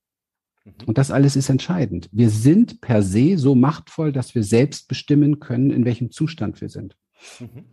[0.64, 0.72] Mhm.
[0.86, 2.08] Und das alles ist entscheidend.
[2.12, 6.68] Wir sind per se so machtvoll, dass wir selbst bestimmen können, in welchem Zustand wir
[6.68, 6.96] sind.
[7.40, 7.64] Mhm.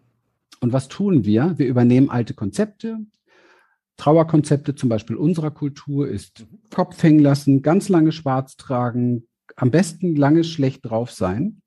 [0.60, 1.58] Und was tun wir?
[1.58, 3.00] Wir übernehmen alte Konzepte.
[3.98, 6.60] Trauerkonzepte zum Beispiel unserer Kultur ist mhm.
[6.70, 11.62] Kopf hängen lassen, ganz lange schwarz tragen, am besten lange schlecht drauf sein.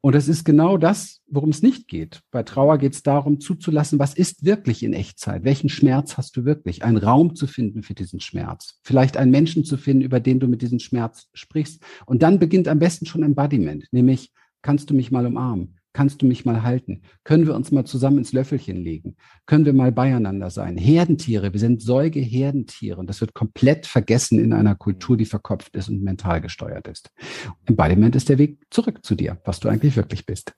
[0.00, 2.22] Und es ist genau das, worum es nicht geht.
[2.30, 5.42] Bei Trauer geht es darum, zuzulassen, was ist wirklich in Echtzeit?
[5.42, 6.84] Welchen Schmerz hast du wirklich?
[6.84, 8.78] Einen Raum zu finden für diesen Schmerz.
[8.84, 11.82] Vielleicht einen Menschen zu finden, über den du mit diesem Schmerz sprichst.
[12.06, 14.32] Und dann beginnt am besten schon Embodiment, nämlich
[14.62, 15.77] kannst du mich mal umarmen?
[15.98, 17.02] Kannst du mich mal halten?
[17.24, 19.16] Können wir uns mal zusammen ins Löffelchen legen?
[19.46, 20.76] Können wir mal beieinander sein?
[20.76, 25.88] Herdentiere, wir sind Säugeherdentiere und das wird komplett vergessen in einer Kultur, die verkopft ist
[25.88, 27.10] und mental gesteuert ist.
[27.66, 30.54] Embodiment ist der Weg zurück zu dir, was du eigentlich wirklich bist.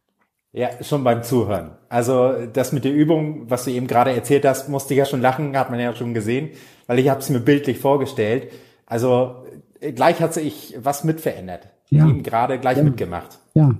[0.52, 1.70] Ja, schon beim Zuhören.
[1.88, 5.22] Also das mit der Übung, was du eben gerade erzählt hast, musste ich ja schon
[5.22, 6.50] lachen, hat man ja schon gesehen,
[6.86, 8.52] weil ich habe es mir bildlich vorgestellt.
[8.84, 9.46] Also
[9.80, 11.66] gleich hat sich was mitverändert.
[11.88, 12.06] Ja.
[12.06, 12.82] Eben gerade gleich ja.
[12.82, 13.38] mitgemacht.
[13.54, 13.74] Ja.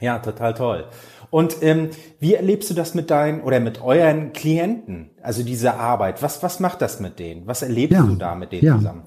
[0.00, 0.86] Ja, total toll.
[1.30, 5.10] Und ähm, wie erlebst du das mit deinen oder mit euren Klienten?
[5.22, 6.22] Also diese Arbeit.
[6.22, 7.46] Was was macht das mit denen?
[7.46, 8.76] Was erlebst ja, du da mit denen ja.
[8.76, 9.04] zusammen?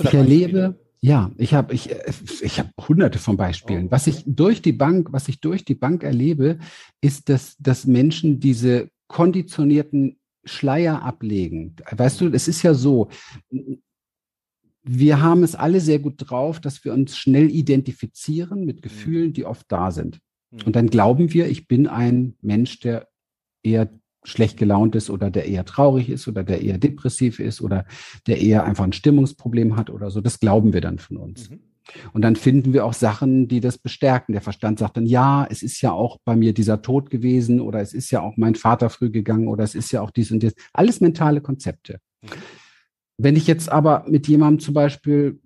[0.00, 1.90] ich erlebe, ja, ich habe ich
[2.42, 3.90] ich habe Hunderte von Beispielen.
[3.90, 6.58] Was ich durch die Bank, was ich durch die Bank erlebe,
[7.00, 11.76] ist, dass dass Menschen diese konditionierten Schleier ablegen.
[11.90, 13.08] Weißt du, es ist ja so,
[14.84, 19.46] wir haben es alle sehr gut drauf, dass wir uns schnell identifizieren mit Gefühlen, die
[19.46, 20.20] oft da sind.
[20.64, 23.08] Und dann glauben wir, ich bin ein Mensch, der
[23.62, 23.90] eher
[24.22, 27.86] schlecht gelaunt ist oder der eher traurig ist oder der eher depressiv ist oder
[28.26, 30.20] der eher einfach ein Stimmungsproblem hat oder so.
[30.20, 31.50] Das glauben wir dann von uns.
[31.50, 31.60] Mhm.
[32.14, 34.32] Und dann finden wir auch Sachen, die das bestärken.
[34.32, 37.80] Der Verstand sagt dann, ja, es ist ja auch bei mir dieser Tod gewesen oder
[37.80, 40.42] es ist ja auch mein Vater früh gegangen oder es ist ja auch dies und
[40.42, 40.54] das.
[40.72, 41.98] Alles mentale Konzepte.
[42.22, 42.28] Mhm.
[43.16, 45.40] Wenn ich jetzt aber mit jemandem zum Beispiel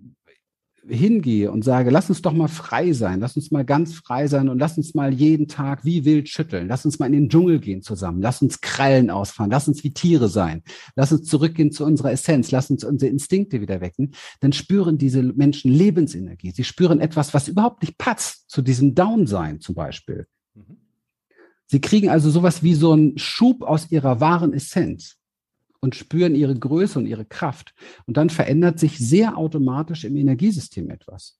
[0.87, 4.49] hingehe und sage, lass uns doch mal frei sein, lass uns mal ganz frei sein
[4.49, 7.59] und lass uns mal jeden Tag wie wild schütteln, lass uns mal in den Dschungel
[7.59, 10.63] gehen zusammen, lass uns Krallen ausfahren, lass uns wie Tiere sein,
[10.95, 15.21] lass uns zurückgehen zu unserer Essenz, lass uns unsere Instinkte wieder wecken, dann spüren diese
[15.21, 16.51] Menschen Lebensenergie.
[16.51, 20.27] Sie spüren etwas, was überhaupt nicht passt zu diesem Down-Sein zum Beispiel.
[20.55, 20.77] Mhm.
[21.67, 25.18] Sie kriegen also sowas wie so einen Schub aus ihrer wahren Essenz
[25.81, 27.73] und spüren ihre Größe und ihre Kraft.
[28.05, 31.39] Und dann verändert sich sehr automatisch im Energiesystem etwas.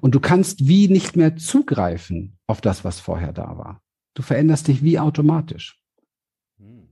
[0.00, 3.82] Und du kannst wie nicht mehr zugreifen auf das, was vorher da war.
[4.14, 5.80] Du veränderst dich wie automatisch.
[6.58, 6.88] Hm.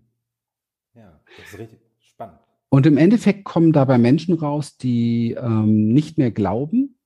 [0.95, 2.39] Ja, das ist richtig spannend.
[2.69, 6.99] Und im Endeffekt kommen dabei Menschen raus, die ähm, nicht mehr glauben,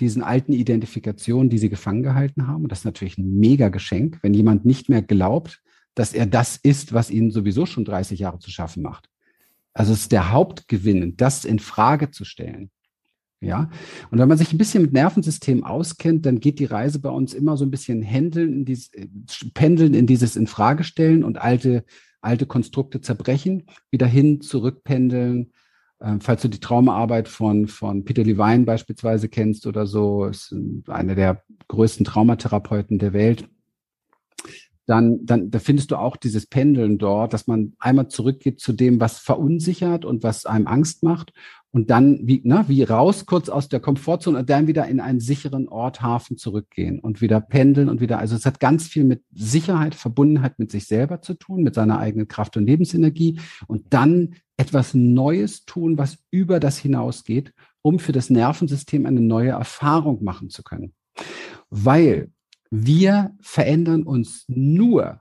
[0.00, 2.64] diesen alten Identifikationen, die sie gefangen gehalten haben.
[2.64, 5.62] Und das ist natürlich ein mega Geschenk, wenn jemand nicht mehr glaubt,
[5.94, 9.10] dass er das ist, was ihn sowieso schon 30 Jahre zu schaffen macht.
[9.72, 12.70] Also es ist der Hauptgewinn, das in Frage zu stellen.
[13.40, 13.70] Ja.
[14.10, 17.32] Und wenn man sich ein bisschen mit Nervensystem auskennt, dann geht die Reise bei uns
[17.32, 19.06] immer so ein bisschen händeln in dieses, äh,
[19.54, 21.84] pendeln in dieses Infragestellen und alte,
[22.20, 25.52] alte Konstrukte zerbrechen, wieder hin, zurückpendeln.
[26.02, 30.54] Ähm, falls du die Traumaarbeit von, von Peter Levine beispielsweise kennst oder so, ist
[30.86, 33.48] einer der größten Traumatherapeuten der Welt
[34.90, 38.98] dann, dann da findest du auch dieses Pendeln dort, dass man einmal zurückgeht zu dem,
[39.00, 41.32] was verunsichert und was einem Angst macht
[41.70, 45.20] und dann wie, na, wie raus kurz aus der Komfortzone und dann wieder in einen
[45.20, 49.22] sicheren Ort, Hafen zurückgehen und wieder pendeln und wieder, also es hat ganz viel mit
[49.32, 54.34] Sicherheit, Verbundenheit mit sich selber zu tun, mit seiner eigenen Kraft und Lebensenergie und dann
[54.56, 60.50] etwas Neues tun, was über das hinausgeht, um für das Nervensystem eine neue Erfahrung machen
[60.50, 60.94] zu können.
[61.70, 62.32] Weil
[62.70, 65.20] wir verändern uns nur,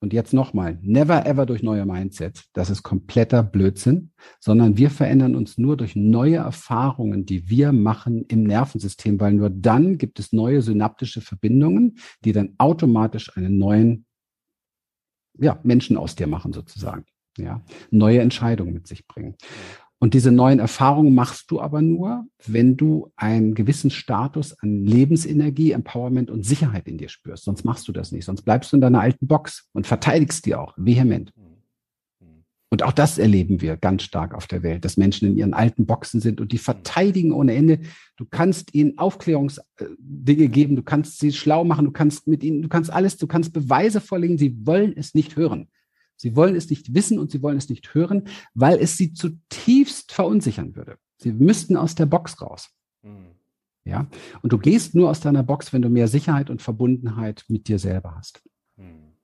[0.00, 5.34] und jetzt nochmal, never ever durch neue Mindset, das ist kompletter Blödsinn, sondern wir verändern
[5.34, 10.32] uns nur durch neue Erfahrungen, die wir machen im Nervensystem, weil nur dann gibt es
[10.32, 14.06] neue synaptische Verbindungen, die dann automatisch einen neuen
[15.40, 17.04] ja, Menschen aus dir machen sozusagen.
[17.36, 19.36] Ja, neue Entscheidungen mit sich bringen.
[20.00, 25.72] Und diese neuen Erfahrungen machst du aber nur, wenn du einen gewissen Status an Lebensenergie,
[25.72, 27.44] Empowerment und Sicherheit in dir spürst.
[27.44, 28.24] Sonst machst du das nicht.
[28.24, 31.32] Sonst bleibst du in deiner alten Box und verteidigst die auch vehement.
[32.70, 35.86] Und auch das erleben wir ganz stark auf der Welt, dass Menschen in ihren alten
[35.86, 37.80] Boxen sind und die verteidigen ohne Ende.
[38.16, 42.68] Du kannst ihnen Aufklärungsdinge geben, du kannst sie schlau machen, du kannst mit ihnen, du
[42.68, 45.68] kannst alles, du kannst Beweise vorlegen, sie wollen es nicht hören.
[46.18, 50.12] Sie wollen es nicht wissen und sie wollen es nicht hören, weil es sie zutiefst
[50.12, 50.98] verunsichern würde.
[51.16, 52.70] Sie müssten aus der Box raus.
[53.02, 53.28] Mhm.
[53.84, 54.06] Ja,
[54.42, 57.78] und du gehst nur aus deiner Box, wenn du mehr Sicherheit und Verbundenheit mit dir
[57.78, 58.42] selber hast.
[58.76, 59.14] Mhm.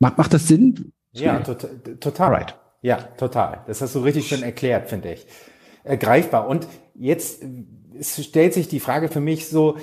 [0.00, 0.92] Macht, macht das Sinn?
[1.12, 1.78] Ja, total.
[1.98, 2.34] total.
[2.34, 2.58] Right.
[2.82, 3.62] Ja, total.
[3.66, 5.26] Das hast du richtig schön erklärt, finde ich.
[5.84, 6.48] Ergreifbar.
[6.48, 7.42] Und jetzt
[8.02, 9.76] es stellt sich die Frage für mich so,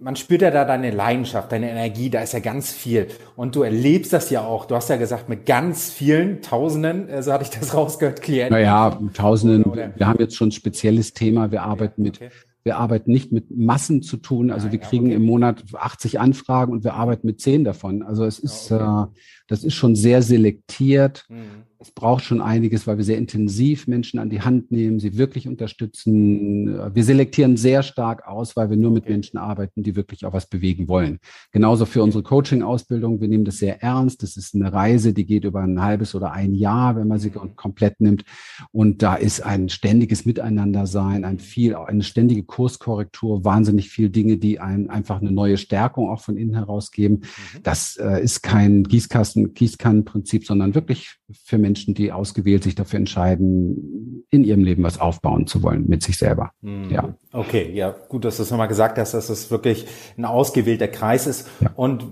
[0.00, 3.08] man spürt ja da deine Leidenschaft, deine Energie, da ist ja ganz viel.
[3.36, 4.66] Und du erlebst das ja auch.
[4.66, 8.54] Du hast ja gesagt, mit ganz vielen Tausenden, äh, so hatte ich das rausgehört, Klienten.
[8.54, 9.64] Naja, Tausenden.
[9.64, 9.92] Oder?
[9.96, 11.50] Wir haben jetzt schon ein spezielles Thema.
[11.50, 12.24] Wir arbeiten okay.
[12.24, 12.32] mit
[12.62, 14.50] wir arbeiten nicht mit Massen zu tun.
[14.50, 15.14] Also Nein, wir kriegen okay.
[15.14, 18.02] im Monat 80 Anfragen und wir arbeiten mit 10 davon.
[18.02, 19.04] Also es ist, okay.
[19.04, 19.06] äh,
[19.48, 21.24] das ist schon sehr selektiert.
[21.30, 25.16] Mhm es braucht schon einiges, weil wir sehr intensiv Menschen an die Hand nehmen, sie
[25.16, 26.78] wirklich unterstützen.
[26.94, 30.46] Wir selektieren sehr stark aus, weil wir nur mit Menschen arbeiten, die wirklich auch was
[30.46, 31.20] bewegen wollen.
[31.52, 33.22] Genauso für unsere Coaching-Ausbildung.
[33.22, 34.22] Wir nehmen das sehr ernst.
[34.22, 37.30] Das ist eine Reise, die geht über ein halbes oder ein Jahr, wenn man sie
[37.30, 37.56] mhm.
[37.56, 38.24] komplett nimmt.
[38.72, 44.60] Und da ist ein ständiges Miteinandersein, ein viel, eine ständige Kurskorrektur, wahnsinnig viel Dinge, die
[44.60, 47.20] einen einfach eine neue Stärkung auch von innen heraus geben.
[47.54, 47.62] Mhm.
[47.62, 52.98] Das äh, ist kein Gießkasten, Gießkannenprinzip, sondern wirklich für Menschen, Menschen, die ausgewählt sich dafür
[52.98, 56.50] entscheiden, in ihrem Leben was aufbauen zu wollen mit sich selber.
[56.62, 56.90] Mhm.
[56.90, 57.14] Ja.
[57.32, 59.86] Okay, ja, gut, dass du es nochmal gesagt hast, dass es wirklich
[60.18, 61.48] ein ausgewählter Kreis ist.
[61.60, 61.70] Ja.
[61.76, 62.06] Und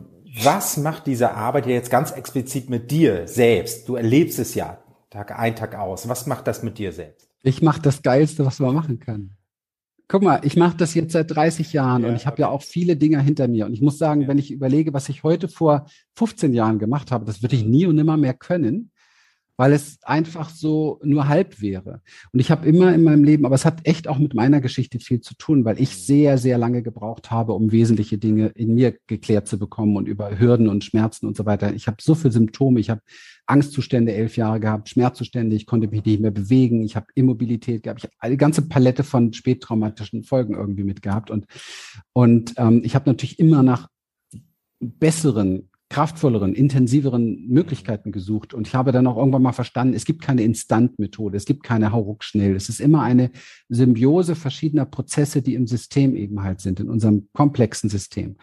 [0.45, 3.89] was macht diese Arbeit jetzt ganz explizit mit dir selbst?
[3.89, 4.79] Du erlebst es ja
[5.11, 6.09] Tag ein, Tag aus.
[6.09, 7.29] Was macht das mit dir selbst?
[7.43, 9.31] Ich mache das Geilste, was man machen kann.
[10.07, 12.43] Guck mal, ich mache das jetzt seit 30 Jahren ja, und ich habe okay.
[12.43, 13.67] ja auch viele Dinge hinter mir.
[13.67, 14.29] Und ich muss sagen, ja.
[14.29, 17.87] wenn ich überlege, was ich heute vor 15 Jahren gemacht habe, das würde ich nie
[17.87, 18.91] und nimmer mehr können
[19.59, 22.01] weil es einfach so nur halb wäre.
[22.33, 25.01] Und ich habe immer in meinem Leben, aber es hat echt auch mit meiner Geschichte
[25.01, 28.97] viel zu tun, weil ich sehr, sehr lange gebraucht habe, um wesentliche Dinge in mir
[29.09, 31.75] geklärt zu bekommen und über Hürden und Schmerzen und so weiter.
[31.75, 33.03] Ich habe so viele Symptome, ich habe
[33.47, 37.99] Angstzustände elf Jahre gehabt, Schmerzzustände, ich konnte mich nicht mehr bewegen, ich habe Immobilität gehabt,
[37.99, 41.33] ich habe eine ganze Palette von spättraumatischen Folgen irgendwie mitgehabt.
[41.33, 41.47] Und
[42.13, 43.89] und ähm, ich habe natürlich immer nach
[44.79, 48.53] besseren kraftvolleren, intensiveren Möglichkeiten gesucht.
[48.53, 51.93] Und ich habe dann auch irgendwann mal verstanden, es gibt keine Instant-Methode, es gibt keine
[51.93, 52.55] Hauruck-Schnell.
[52.55, 53.31] Es ist immer eine
[53.69, 58.37] Symbiose verschiedener Prozesse, die im System eben halt sind, in unserem komplexen System.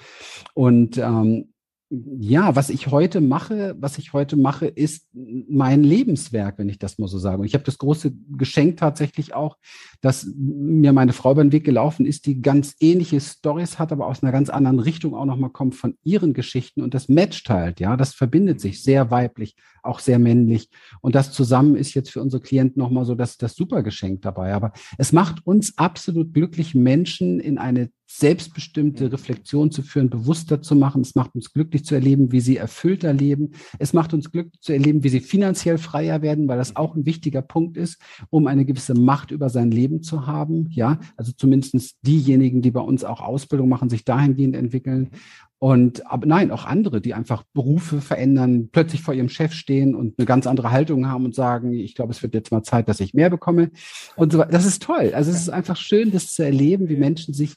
[0.53, 1.53] Und ähm,
[1.89, 6.97] ja, was ich heute mache, was ich heute mache, ist mein Lebenswerk, wenn ich das
[6.97, 7.41] mal so sage.
[7.41, 9.57] Und ich habe das große Geschenk tatsächlich auch,
[10.01, 14.07] dass mir meine Frau über den Weg gelaufen ist, die ganz ähnliche Stories hat, aber
[14.07, 17.79] aus einer ganz anderen Richtung auch nochmal kommt von ihren Geschichten und das matcht halt,
[17.79, 20.69] ja, das verbindet sich sehr weiblich, auch sehr männlich.
[21.01, 24.53] Und das zusammen ist jetzt für unsere Klienten nochmal so das, das super Geschenk dabei.
[24.53, 30.75] Aber es macht uns absolut glücklich, Menschen in eine selbstbestimmte Reflexion zu führen, bewusster zu
[30.75, 31.01] machen.
[31.01, 33.51] Es macht uns glücklich zu erleben, wie sie erfüllter leben.
[33.79, 37.05] Es macht uns glücklich zu erleben, wie sie finanziell freier werden, weil das auch ein
[37.05, 37.99] wichtiger Punkt ist,
[38.29, 40.67] um eine gewisse Macht über sein Leben zu haben.
[40.71, 45.11] Ja, also zumindestens diejenigen, die bei uns auch Ausbildung machen, sich dahingehend entwickeln.
[45.57, 50.19] Und aber nein, auch andere, die einfach Berufe verändern, plötzlich vor ihrem Chef stehen und
[50.19, 52.99] eine ganz andere Haltung haben und sagen, ich glaube, es wird jetzt mal Zeit, dass
[52.99, 53.71] ich mehr bekomme.
[54.15, 55.11] Und so Das ist toll.
[55.13, 57.55] Also es ist einfach schön, das zu erleben, wie Menschen sich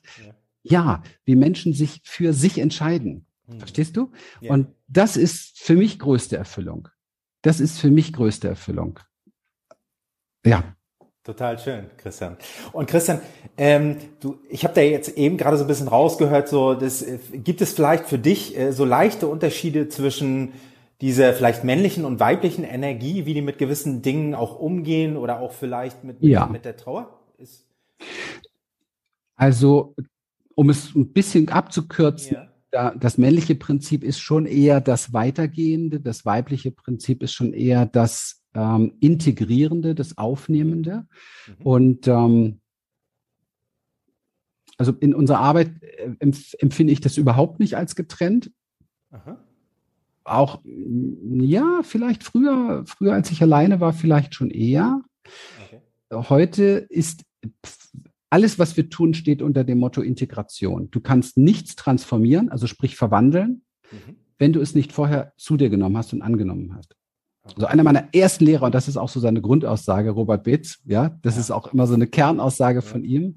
[0.70, 3.26] ja, wie Menschen sich für sich entscheiden.
[3.46, 3.58] Mhm.
[3.58, 4.10] Verstehst du?
[4.40, 4.52] Ja.
[4.52, 6.88] Und das ist für mich größte Erfüllung.
[7.42, 8.98] Das ist für mich größte Erfüllung.
[10.44, 10.64] Ja.
[11.24, 12.38] Total schön, Christian.
[12.72, 13.20] Und Christian,
[13.58, 17.18] ähm, du, ich habe da jetzt eben gerade so ein bisschen rausgehört, so das, äh,
[17.34, 20.52] gibt es vielleicht für dich äh, so leichte Unterschiede zwischen
[21.02, 25.52] dieser vielleicht männlichen und weiblichen Energie, wie die mit gewissen Dingen auch umgehen oder auch
[25.52, 26.46] vielleicht mit, ja.
[26.46, 27.20] mit der Trauer?
[27.36, 27.66] Ist
[29.36, 29.94] also
[30.58, 32.48] um es ein bisschen abzukürzen, ja.
[32.72, 37.86] da, das männliche Prinzip ist schon eher das Weitergehende, das weibliche Prinzip ist schon eher
[37.86, 41.06] das ähm, Integrierende, das Aufnehmende.
[41.46, 41.54] Mhm.
[41.64, 42.60] Und ähm,
[44.78, 48.50] also in unserer Arbeit äh, empf empfinde ich das überhaupt nicht als getrennt.
[49.12, 49.38] Aha.
[50.24, 55.02] Auch, ja, vielleicht früher, früher als ich alleine war, vielleicht schon eher.
[55.64, 55.80] Okay.
[56.28, 57.22] Heute ist
[58.30, 60.90] alles, was wir tun, steht unter dem Motto Integration.
[60.90, 64.16] Du kannst nichts transformieren, also sprich verwandeln, mhm.
[64.38, 66.96] wenn du es nicht vorher zu dir genommen hast und angenommen hast.
[67.54, 71.16] Also einer meiner ersten Lehrer, und das ist auch so seine Grundaussage, Robert Betz, ja,
[71.22, 71.40] das ja.
[71.40, 73.36] ist auch immer so eine Kernaussage von ihm.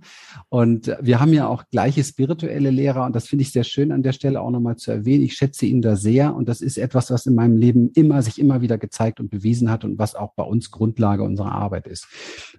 [0.49, 4.03] Und wir haben ja auch gleiche spirituelle Lehrer, und das finde ich sehr schön an
[4.03, 5.24] der Stelle auch nochmal zu erwähnen.
[5.24, 8.39] Ich schätze ihn da sehr, und das ist etwas, was in meinem Leben immer, sich
[8.39, 12.07] immer wieder gezeigt und bewiesen hat und was auch bei uns Grundlage unserer Arbeit ist.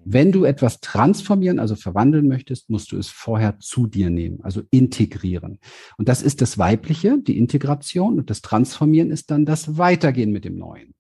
[0.05, 4.62] Wenn du etwas transformieren, also verwandeln möchtest, musst du es vorher zu dir nehmen, also
[4.70, 5.59] integrieren.
[5.98, 10.44] Und das ist das Weibliche, die Integration, und das Transformieren ist dann das Weitergehen mit
[10.44, 10.94] dem Neuen.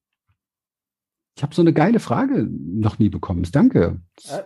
[1.34, 3.46] Ich habe so eine geile Frage noch nie bekommen.
[3.52, 4.00] Danke.
[4.28, 4.42] Äh,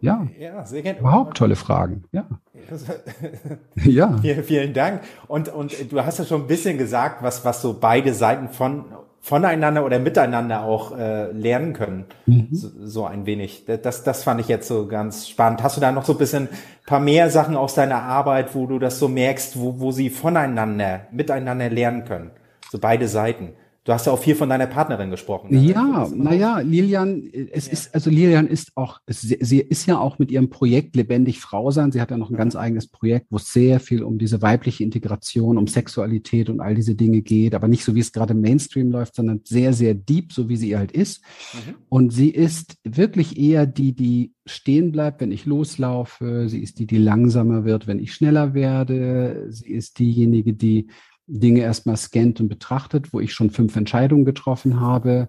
[0.00, 0.26] ja.
[0.38, 1.00] ja, sehr gerne.
[1.00, 2.04] Überhaupt tolle Fragen.
[2.12, 2.28] Ja.
[3.84, 4.16] ja.
[4.18, 5.02] Vielen, vielen Dank.
[5.26, 8.84] Und, und du hast ja schon ein bisschen gesagt, was, was so beide Seiten von,
[9.20, 12.06] voneinander oder miteinander auch äh, lernen können.
[12.26, 12.48] Mhm.
[12.52, 13.64] So, so, ein wenig.
[13.66, 15.62] Das, das fand ich jetzt so ganz spannend.
[15.62, 16.48] Hast du da noch so ein bisschen
[16.86, 21.08] paar mehr Sachen aus deiner Arbeit, wo du das so merkst, wo, wo sie voneinander,
[21.10, 22.30] miteinander lernen können?
[22.70, 23.54] So beide Seiten.
[23.88, 25.48] Du hast ja auch viel von deiner Partnerin gesprochen.
[25.50, 25.62] Ne?
[25.62, 27.72] Ja, naja, Lilian, es ja.
[27.72, 31.70] ist, also Lilian ist auch, sie, sie, ist ja auch mit ihrem Projekt Lebendig Frau
[31.70, 31.90] sein.
[31.90, 34.84] Sie hat ja noch ein ganz eigenes Projekt, wo es sehr viel um diese weibliche
[34.84, 38.42] Integration, um Sexualität und all diese Dinge geht, aber nicht so, wie es gerade im
[38.42, 41.22] Mainstream läuft, sondern sehr, sehr deep, so wie sie halt ist.
[41.54, 41.76] Mhm.
[41.88, 46.50] Und sie ist wirklich eher die, die stehen bleibt, wenn ich loslaufe.
[46.50, 49.46] Sie ist die, die langsamer wird, wenn ich schneller werde.
[49.48, 50.88] Sie ist diejenige, die
[51.28, 55.28] Dinge erstmal scannt und betrachtet, wo ich schon fünf Entscheidungen getroffen habe.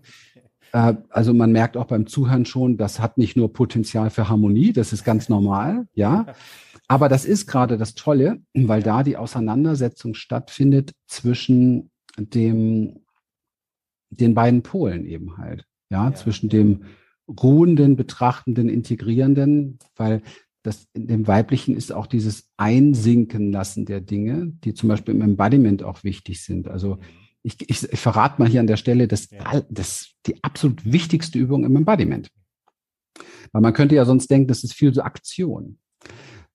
[0.72, 4.74] Äh, also man merkt auch beim Zuhören schon, das hat nicht nur Potenzial für Harmonie,
[4.74, 6.28] das ist ganz normal, ja.
[6.88, 13.02] Aber das ist gerade das Tolle, weil da die Auseinandersetzung stattfindet zwischen dem,
[14.10, 16.16] den beiden Polen eben halt, ja, ja.
[16.16, 16.86] zwischen dem
[17.28, 20.24] ruhenden, betrachtenden, integrierenden, weil
[20.64, 25.22] das in dem Weiblichen ist auch dieses Einsinken lassen der Dinge, die zum Beispiel im
[25.22, 26.68] Embodiment auch wichtig sind.
[26.68, 27.02] Also mhm.
[27.44, 29.62] ich, ich, ich verrate mal hier an der Stelle, dass ja.
[29.70, 32.30] das die absolut wichtigste Übung im Embodiment.
[33.52, 35.80] Weil man könnte ja sonst denken, das ist viel so Aktion.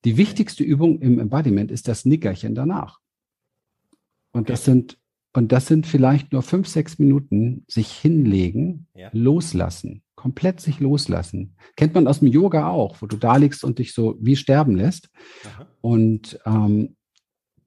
[0.04, 3.00] Die wichtigste Übung im Embodiment ist das Nickerchen danach.
[4.32, 4.98] Und das sind,
[5.32, 9.08] und das sind vielleicht nur fünf, sechs Minuten sich hinlegen, ja.
[9.12, 11.56] loslassen komplett sich loslassen.
[11.76, 14.76] Kennt man aus dem Yoga auch, wo du da liegst und dich so wie sterben
[14.76, 15.10] lässt.
[15.44, 15.66] Aha.
[15.80, 16.96] Und ähm,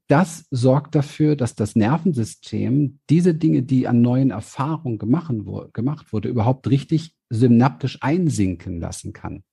[0.08, 6.70] das sorgt dafür, dass das Nervensystem diese Dinge, die an neuen Erfahrungen gemacht, wurde, überhaupt
[6.70, 9.44] richtig synaptisch einsinken lassen kann.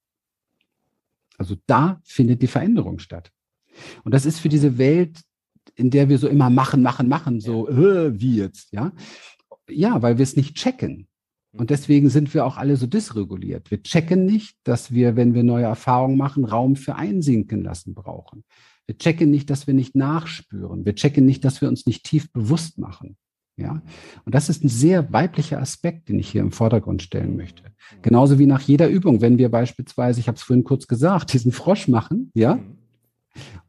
[1.37, 3.33] Also da findet die Veränderung statt.
[4.05, 5.25] Und das ist für diese Welt
[5.75, 8.93] in der wir so immer machen, machen, machen, so äh, wie jetzt, ja.
[9.69, 11.09] Ja, weil wir es nicht checken.
[11.57, 13.71] Und deswegen sind wir auch alle so dysreguliert.
[13.71, 18.45] Wir checken nicht, dass wir, wenn wir neue Erfahrungen machen, Raum für Einsinken lassen brauchen.
[18.87, 20.85] Wir checken nicht, dass wir nicht nachspüren.
[20.85, 23.17] Wir checken nicht, dass wir uns nicht tief bewusst machen.
[23.57, 23.83] Ja,
[24.25, 27.63] und das ist ein sehr weiblicher Aspekt, den ich hier im Vordergrund stellen möchte.
[28.03, 31.53] Genauso wie nach jeder Übung, wenn wir beispielsweise, ich habe es vorhin kurz gesagt, diesen
[31.53, 32.79] Frosch machen, ja, mhm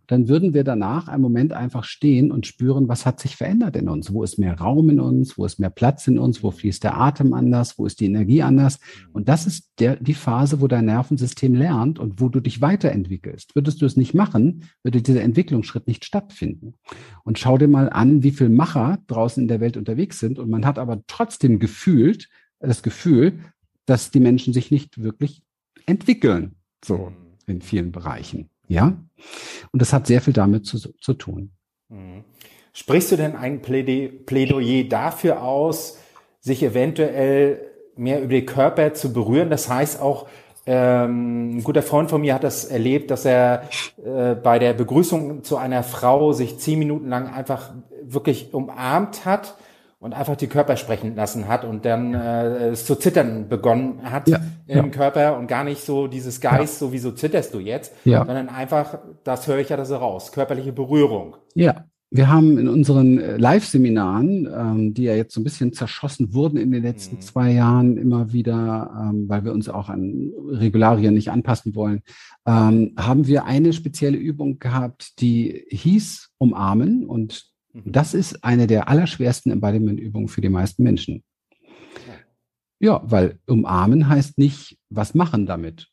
[0.08, 3.90] dann würden wir danach einen Moment einfach stehen und spüren, was hat sich verändert in
[3.90, 4.14] uns?
[4.14, 5.38] Wo ist mehr Raum in uns?
[5.38, 6.44] Wo ist mehr Platz in uns?
[6.44, 7.78] Wo fließt der Atem anders?
[7.78, 8.80] Wo ist die Energie anders?
[9.14, 13.56] Und das ist der, die Phase, wo dein Nervensystem lernt und wo du dich weiterentwickelst.
[13.56, 16.76] Würdest du es nicht machen, würde dieser Entwicklungsschritt nicht stattfinden.
[17.24, 20.50] Und schau dir mal an, wie viele Macher draußen in der Welt unterwegs sind und
[20.50, 22.30] man hat aber trotzdem gefühlt,
[22.60, 23.40] das Gefühl,
[23.86, 25.44] dass die Menschen sich nicht wirklich
[25.86, 26.56] entwickeln.
[26.84, 27.12] So
[27.48, 28.50] in vielen Bereichen.
[28.68, 28.98] Ja?
[29.72, 31.52] Und das hat sehr viel damit zu, zu tun.
[31.90, 32.24] Mhm.
[32.74, 35.98] Sprichst du denn ein Plädoyer dafür aus,
[36.42, 37.62] sich eventuell
[37.96, 39.50] mehr über den Körper zu berühren?
[39.50, 40.28] Das heißt auch,
[40.66, 43.70] ähm, ein guter Freund von mir hat das erlebt, dass er
[44.04, 49.56] äh, bei der Begrüßung zu einer Frau sich zehn Minuten lang einfach wirklich umarmt hat
[50.06, 54.28] und einfach die Körper sprechen lassen hat und dann äh, es zu zittern begonnen hat
[54.28, 54.88] ja, im ja.
[54.90, 56.88] Körper und gar nicht so dieses Geist, ja.
[56.88, 58.24] so wieso zitterst du jetzt, ja.
[58.24, 61.38] sondern einfach, das höre ich ja das raus, körperliche Berührung.
[61.56, 66.36] Ja, wir haben in unseren äh, Live-Seminaren, ähm, die ja jetzt so ein bisschen zerschossen
[66.36, 67.22] wurden in den letzten mhm.
[67.22, 72.04] zwei Jahren, immer wieder, ähm, weil wir uns auch an Regularien nicht anpassen wollen,
[72.46, 77.55] ähm, haben wir eine spezielle Übung gehabt, die hieß Umarmen und.
[77.84, 81.24] Das ist eine der allerschwersten Embodiment-Übungen für die meisten Menschen.
[82.80, 85.88] Ja, weil umarmen heißt nicht, was machen damit.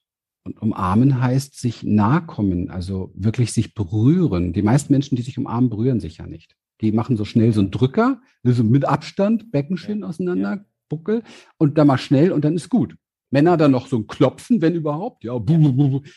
[0.44, 4.52] Und umarmen heißt sich nahe kommen, also wirklich sich berühren.
[4.52, 6.56] Die meisten Menschen, die sich umarmen, berühren sich ja nicht.
[6.80, 11.22] Die machen so schnell so einen Drücker, also mit Abstand, Becken schön auseinander, Buckel
[11.58, 12.96] und dann mal schnell und dann ist gut.
[13.30, 15.40] Männer dann noch so ein Klopfen, wenn überhaupt, ja,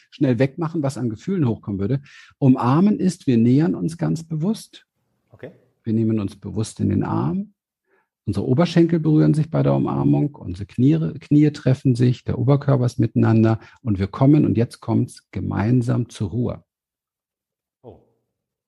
[0.10, 2.02] schnell wegmachen, was an Gefühlen hochkommen würde.
[2.40, 4.86] Umarmen ist, wir nähern uns ganz bewusst
[5.86, 7.54] wir nehmen uns bewusst in den Arm.
[8.28, 13.00] Unsere Oberschenkel berühren sich bei der Umarmung, unsere Knie, Knie treffen sich, der Oberkörper ist
[13.00, 16.64] miteinander und wir kommen, und jetzt kommt es gemeinsam zur Ruhe.
[17.84, 18.00] Oh.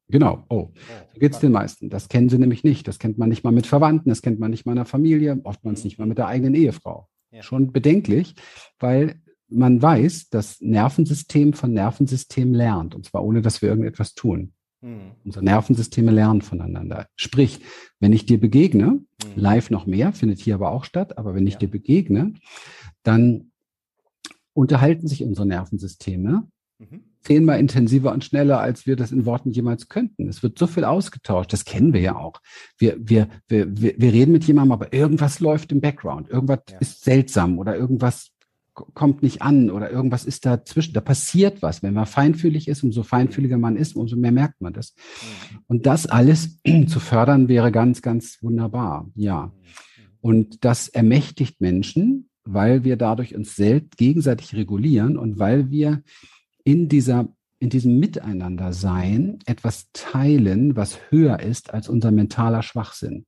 [0.10, 0.56] Genau, oh.
[0.56, 0.72] oh
[1.12, 1.90] so geht es den meisten.
[1.90, 2.88] Das kennen sie nämlich nicht.
[2.88, 5.42] Das kennt man nicht mal mit Verwandten, das kennt man nicht mal in der Familie,
[5.44, 7.10] oftmals nicht mal mit der eigenen Ehefrau.
[7.32, 7.42] Ja.
[7.42, 8.36] Schon bedenklich,
[8.78, 14.54] weil man weiß, dass Nervensystem von Nervensystem lernt, und zwar ohne, dass wir irgendetwas tun.
[14.82, 15.12] Mhm.
[15.26, 17.08] Unsere Nervensysteme lernen voneinander.
[17.16, 17.62] Sprich,
[18.00, 19.06] wenn ich dir begegne, mhm.
[19.36, 21.60] live noch mehr, findet hier aber auch statt, aber wenn ich ja.
[21.60, 22.34] dir begegne,
[23.04, 23.52] dann
[24.54, 26.48] unterhalten sich unsere Nervensysteme
[26.80, 27.04] mhm.
[27.22, 30.28] zehnmal intensiver und schneller, als wir das in Worten jemals könnten.
[30.28, 32.42] Es wird so viel ausgetauscht, das kennen wir ja auch.
[32.78, 36.78] Wir, wir, wir, wir reden mit jemandem, aber irgendwas läuft im Background, irgendwas ja.
[36.80, 38.32] ist seltsam oder irgendwas
[38.94, 40.94] kommt nicht an oder irgendwas ist dazwischen.
[40.94, 41.84] Da passiert was.
[41.84, 44.94] Wenn man feinfühlig ist, umso feinfühliger man ist, umso mehr merkt man das.
[44.94, 45.60] Mhm.
[45.68, 49.10] Und das alles zu fördern wäre ganz, ganz wunderbar.
[49.16, 49.52] Ja.
[50.22, 56.04] Und das ermächtigt Menschen, weil wir dadurch uns selbst gegenseitig regulieren und weil wir
[56.64, 63.26] in dieser in diesem Miteinander sein etwas teilen, was höher ist als unser mentaler Schwachsinn.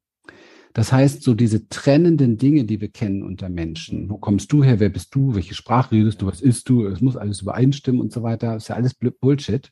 [0.74, 4.80] Das heißt, so diese trennenden Dinge, die wir kennen unter Menschen, wo kommst du her,
[4.80, 8.12] wer bist du, welche Sprache redest du, was isst du, es muss alles übereinstimmen und
[8.12, 9.72] so weiter, ist ja alles Bullshit,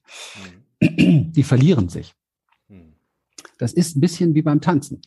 [0.81, 1.31] mhm.
[1.31, 2.13] die verlieren sich.
[2.67, 2.93] Mhm.
[3.59, 5.01] Das ist ein bisschen wie beim Tanzen.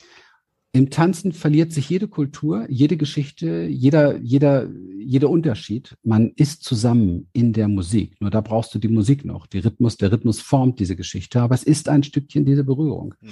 [0.73, 4.69] Im Tanzen verliert sich jede Kultur, jede Geschichte, jeder, jeder,
[4.99, 5.97] jeder Unterschied.
[6.05, 8.21] Man ist zusammen in der Musik.
[8.21, 9.49] Nur da brauchst du die Musik noch.
[9.49, 13.15] Die Rhythmus, der Rhythmus formt diese Geschichte, aber es ist ein Stückchen diese Berührung.
[13.21, 13.31] Mhm.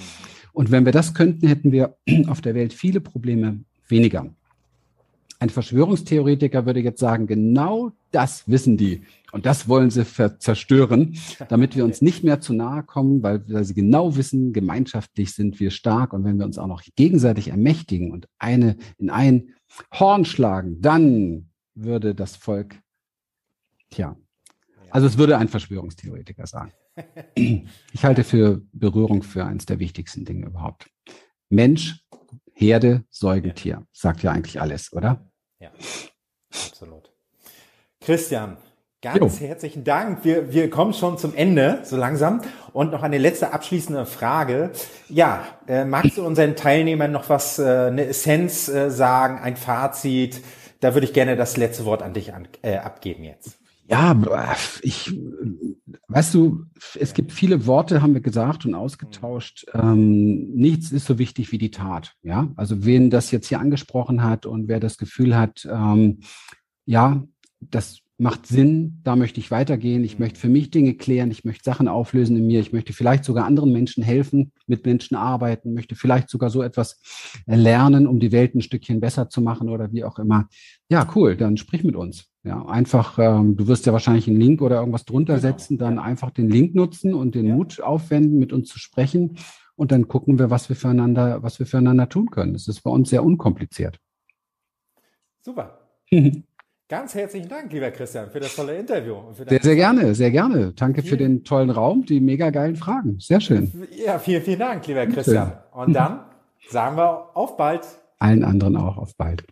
[0.52, 4.34] Und wenn wir das könnten, hätten wir auf der Welt viele Probleme weniger.
[5.40, 9.02] Ein Verschwörungstheoretiker würde jetzt sagen, genau das wissen die.
[9.30, 10.04] Und das wollen sie
[10.38, 11.16] zerstören,
[11.48, 15.60] damit wir uns nicht mehr zu nahe kommen, weil, weil sie genau wissen, gemeinschaftlich sind
[15.60, 16.12] wir stark.
[16.12, 19.50] Und wenn wir uns auch noch gegenseitig ermächtigen und eine in ein
[19.92, 22.76] Horn schlagen, dann würde das Volk,
[23.90, 24.16] tja,
[24.90, 26.72] also es würde ein Verschwörungstheoretiker sagen.
[27.92, 30.90] Ich halte für Berührung für eines der wichtigsten Dinge überhaupt.
[31.48, 32.04] Mensch,
[32.52, 33.86] Herde, Säugetier.
[33.92, 35.27] Sagt ja eigentlich alles, oder?
[35.60, 35.70] Ja,
[36.68, 37.10] absolut.
[38.00, 38.58] Christian,
[39.02, 39.46] ganz jo.
[39.46, 40.24] herzlichen Dank.
[40.24, 42.42] Wir, wir kommen schon zum Ende, so langsam.
[42.72, 44.70] Und noch eine letzte abschließende Frage.
[45.08, 50.42] Ja, äh, magst du unseren Teilnehmern noch was, äh, eine Essenz äh, sagen, ein Fazit?
[50.80, 53.58] Da würde ich gerne das letzte Wort an dich an, äh, abgeben jetzt.
[53.90, 54.14] Ja,
[54.82, 55.18] ich,
[56.08, 59.64] weißt du, es gibt viele Worte, haben wir gesagt und ausgetauscht.
[59.72, 62.14] Ähm, nichts ist so wichtig wie die Tat.
[62.22, 66.20] Ja, also wen das jetzt hier angesprochen hat und wer das Gefühl hat, ähm,
[66.84, 67.24] ja,
[67.60, 71.64] das macht Sinn, da möchte ich weitergehen, ich möchte für mich Dinge klären, ich möchte
[71.64, 75.94] Sachen auflösen in mir, ich möchte vielleicht sogar anderen Menschen helfen, mit Menschen arbeiten, möchte
[75.94, 77.00] vielleicht sogar so etwas
[77.46, 80.48] lernen, um die Welt ein Stückchen besser zu machen oder wie auch immer.
[80.90, 82.26] Ja, cool, dann sprich mit uns.
[82.42, 85.42] Ja, einfach, ähm, du wirst ja wahrscheinlich einen Link oder irgendwas drunter genau.
[85.42, 87.48] setzen, dann einfach den Link nutzen und den.
[87.48, 89.38] Mut aufwenden, mit uns zu sprechen.
[89.76, 92.52] Und dann gucken wir, was wir füreinander, was wir füreinander tun können.
[92.52, 94.00] Das ist bei uns sehr unkompliziert.
[95.40, 95.78] Super.
[96.88, 99.16] Ganz herzlichen Dank, lieber Christian, für das tolle Interview.
[99.34, 100.72] sehr, sehr gerne, sehr gerne.
[100.72, 103.20] Danke vielen, für den tollen Raum, die mega geilen Fragen.
[103.20, 103.70] Sehr schön.
[104.06, 105.52] Ja, vielen, vielen Dank, lieber Christian.
[105.72, 106.20] Und dann
[106.70, 107.86] sagen wir auf bald.
[108.18, 109.44] Allen anderen auch auf bald.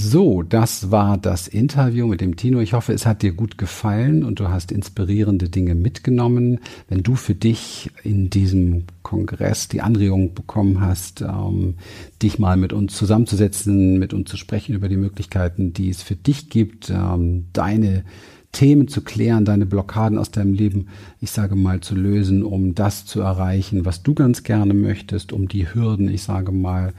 [0.00, 2.60] So, das war das Interview mit dem Tino.
[2.60, 6.60] Ich hoffe, es hat dir gut gefallen und du hast inspirierende Dinge mitgenommen.
[6.88, 11.74] Wenn du für dich in diesem Kongress die Anregung bekommen hast, ähm,
[12.22, 16.14] dich mal mit uns zusammenzusetzen, mit uns zu sprechen über die Möglichkeiten, die es für
[16.14, 18.04] dich gibt, ähm, deine
[18.52, 20.86] Themen zu klären, deine Blockaden aus deinem Leben,
[21.20, 25.48] ich sage mal, zu lösen, um das zu erreichen, was du ganz gerne möchtest, um
[25.48, 26.92] die Hürden, ich sage mal,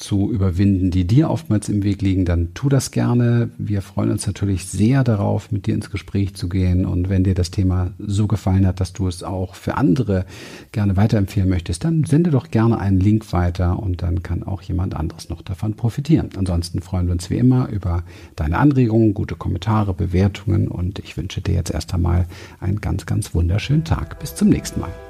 [0.00, 3.50] zu überwinden, die dir oftmals im Weg liegen, dann tu das gerne.
[3.58, 6.86] Wir freuen uns natürlich sehr darauf, mit dir ins Gespräch zu gehen.
[6.86, 10.24] Und wenn dir das Thema so gefallen hat, dass du es auch für andere
[10.72, 14.96] gerne weiterempfehlen möchtest, dann sende doch gerne einen Link weiter und dann kann auch jemand
[14.96, 16.30] anderes noch davon profitieren.
[16.36, 18.02] Ansonsten freuen wir uns wie immer über
[18.36, 22.26] deine Anregungen, gute Kommentare, Bewertungen und ich wünsche dir jetzt erst einmal
[22.58, 24.18] einen ganz, ganz wunderschönen Tag.
[24.18, 25.09] Bis zum nächsten Mal.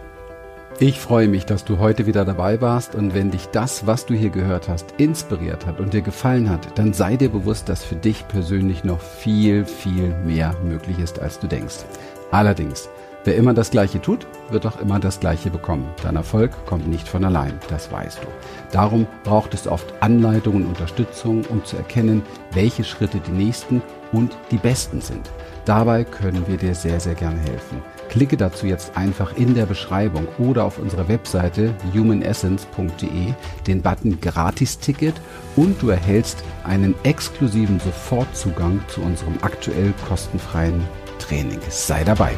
[0.83, 4.15] Ich freue mich, dass du heute wieder dabei warst und wenn dich das, was du
[4.15, 7.97] hier gehört hast, inspiriert hat und dir gefallen hat, dann sei dir bewusst, dass für
[7.97, 11.85] dich persönlich noch viel, viel mehr möglich ist, als du denkst.
[12.31, 12.89] Allerdings,
[13.25, 15.87] wer immer das Gleiche tut, wird auch immer das Gleiche bekommen.
[16.03, 18.29] Dein Erfolg kommt nicht von allein, das weißt du.
[18.73, 22.23] Darum braucht es oft Anleitung und Unterstützung, um zu erkennen,
[22.53, 25.31] welche Schritte die nächsten und die besten sind.
[25.67, 27.83] Dabei können wir dir sehr, sehr gerne helfen.
[28.11, 33.33] Klicke dazu jetzt einfach in der Beschreibung oder auf unserer Webseite humanessence.de
[33.67, 35.15] den Button Gratis-Ticket
[35.57, 40.83] und du erhältst einen exklusiven Sofortzugang zu unserem aktuell kostenfreien
[41.21, 41.61] Training.
[41.69, 42.33] Sei dabei!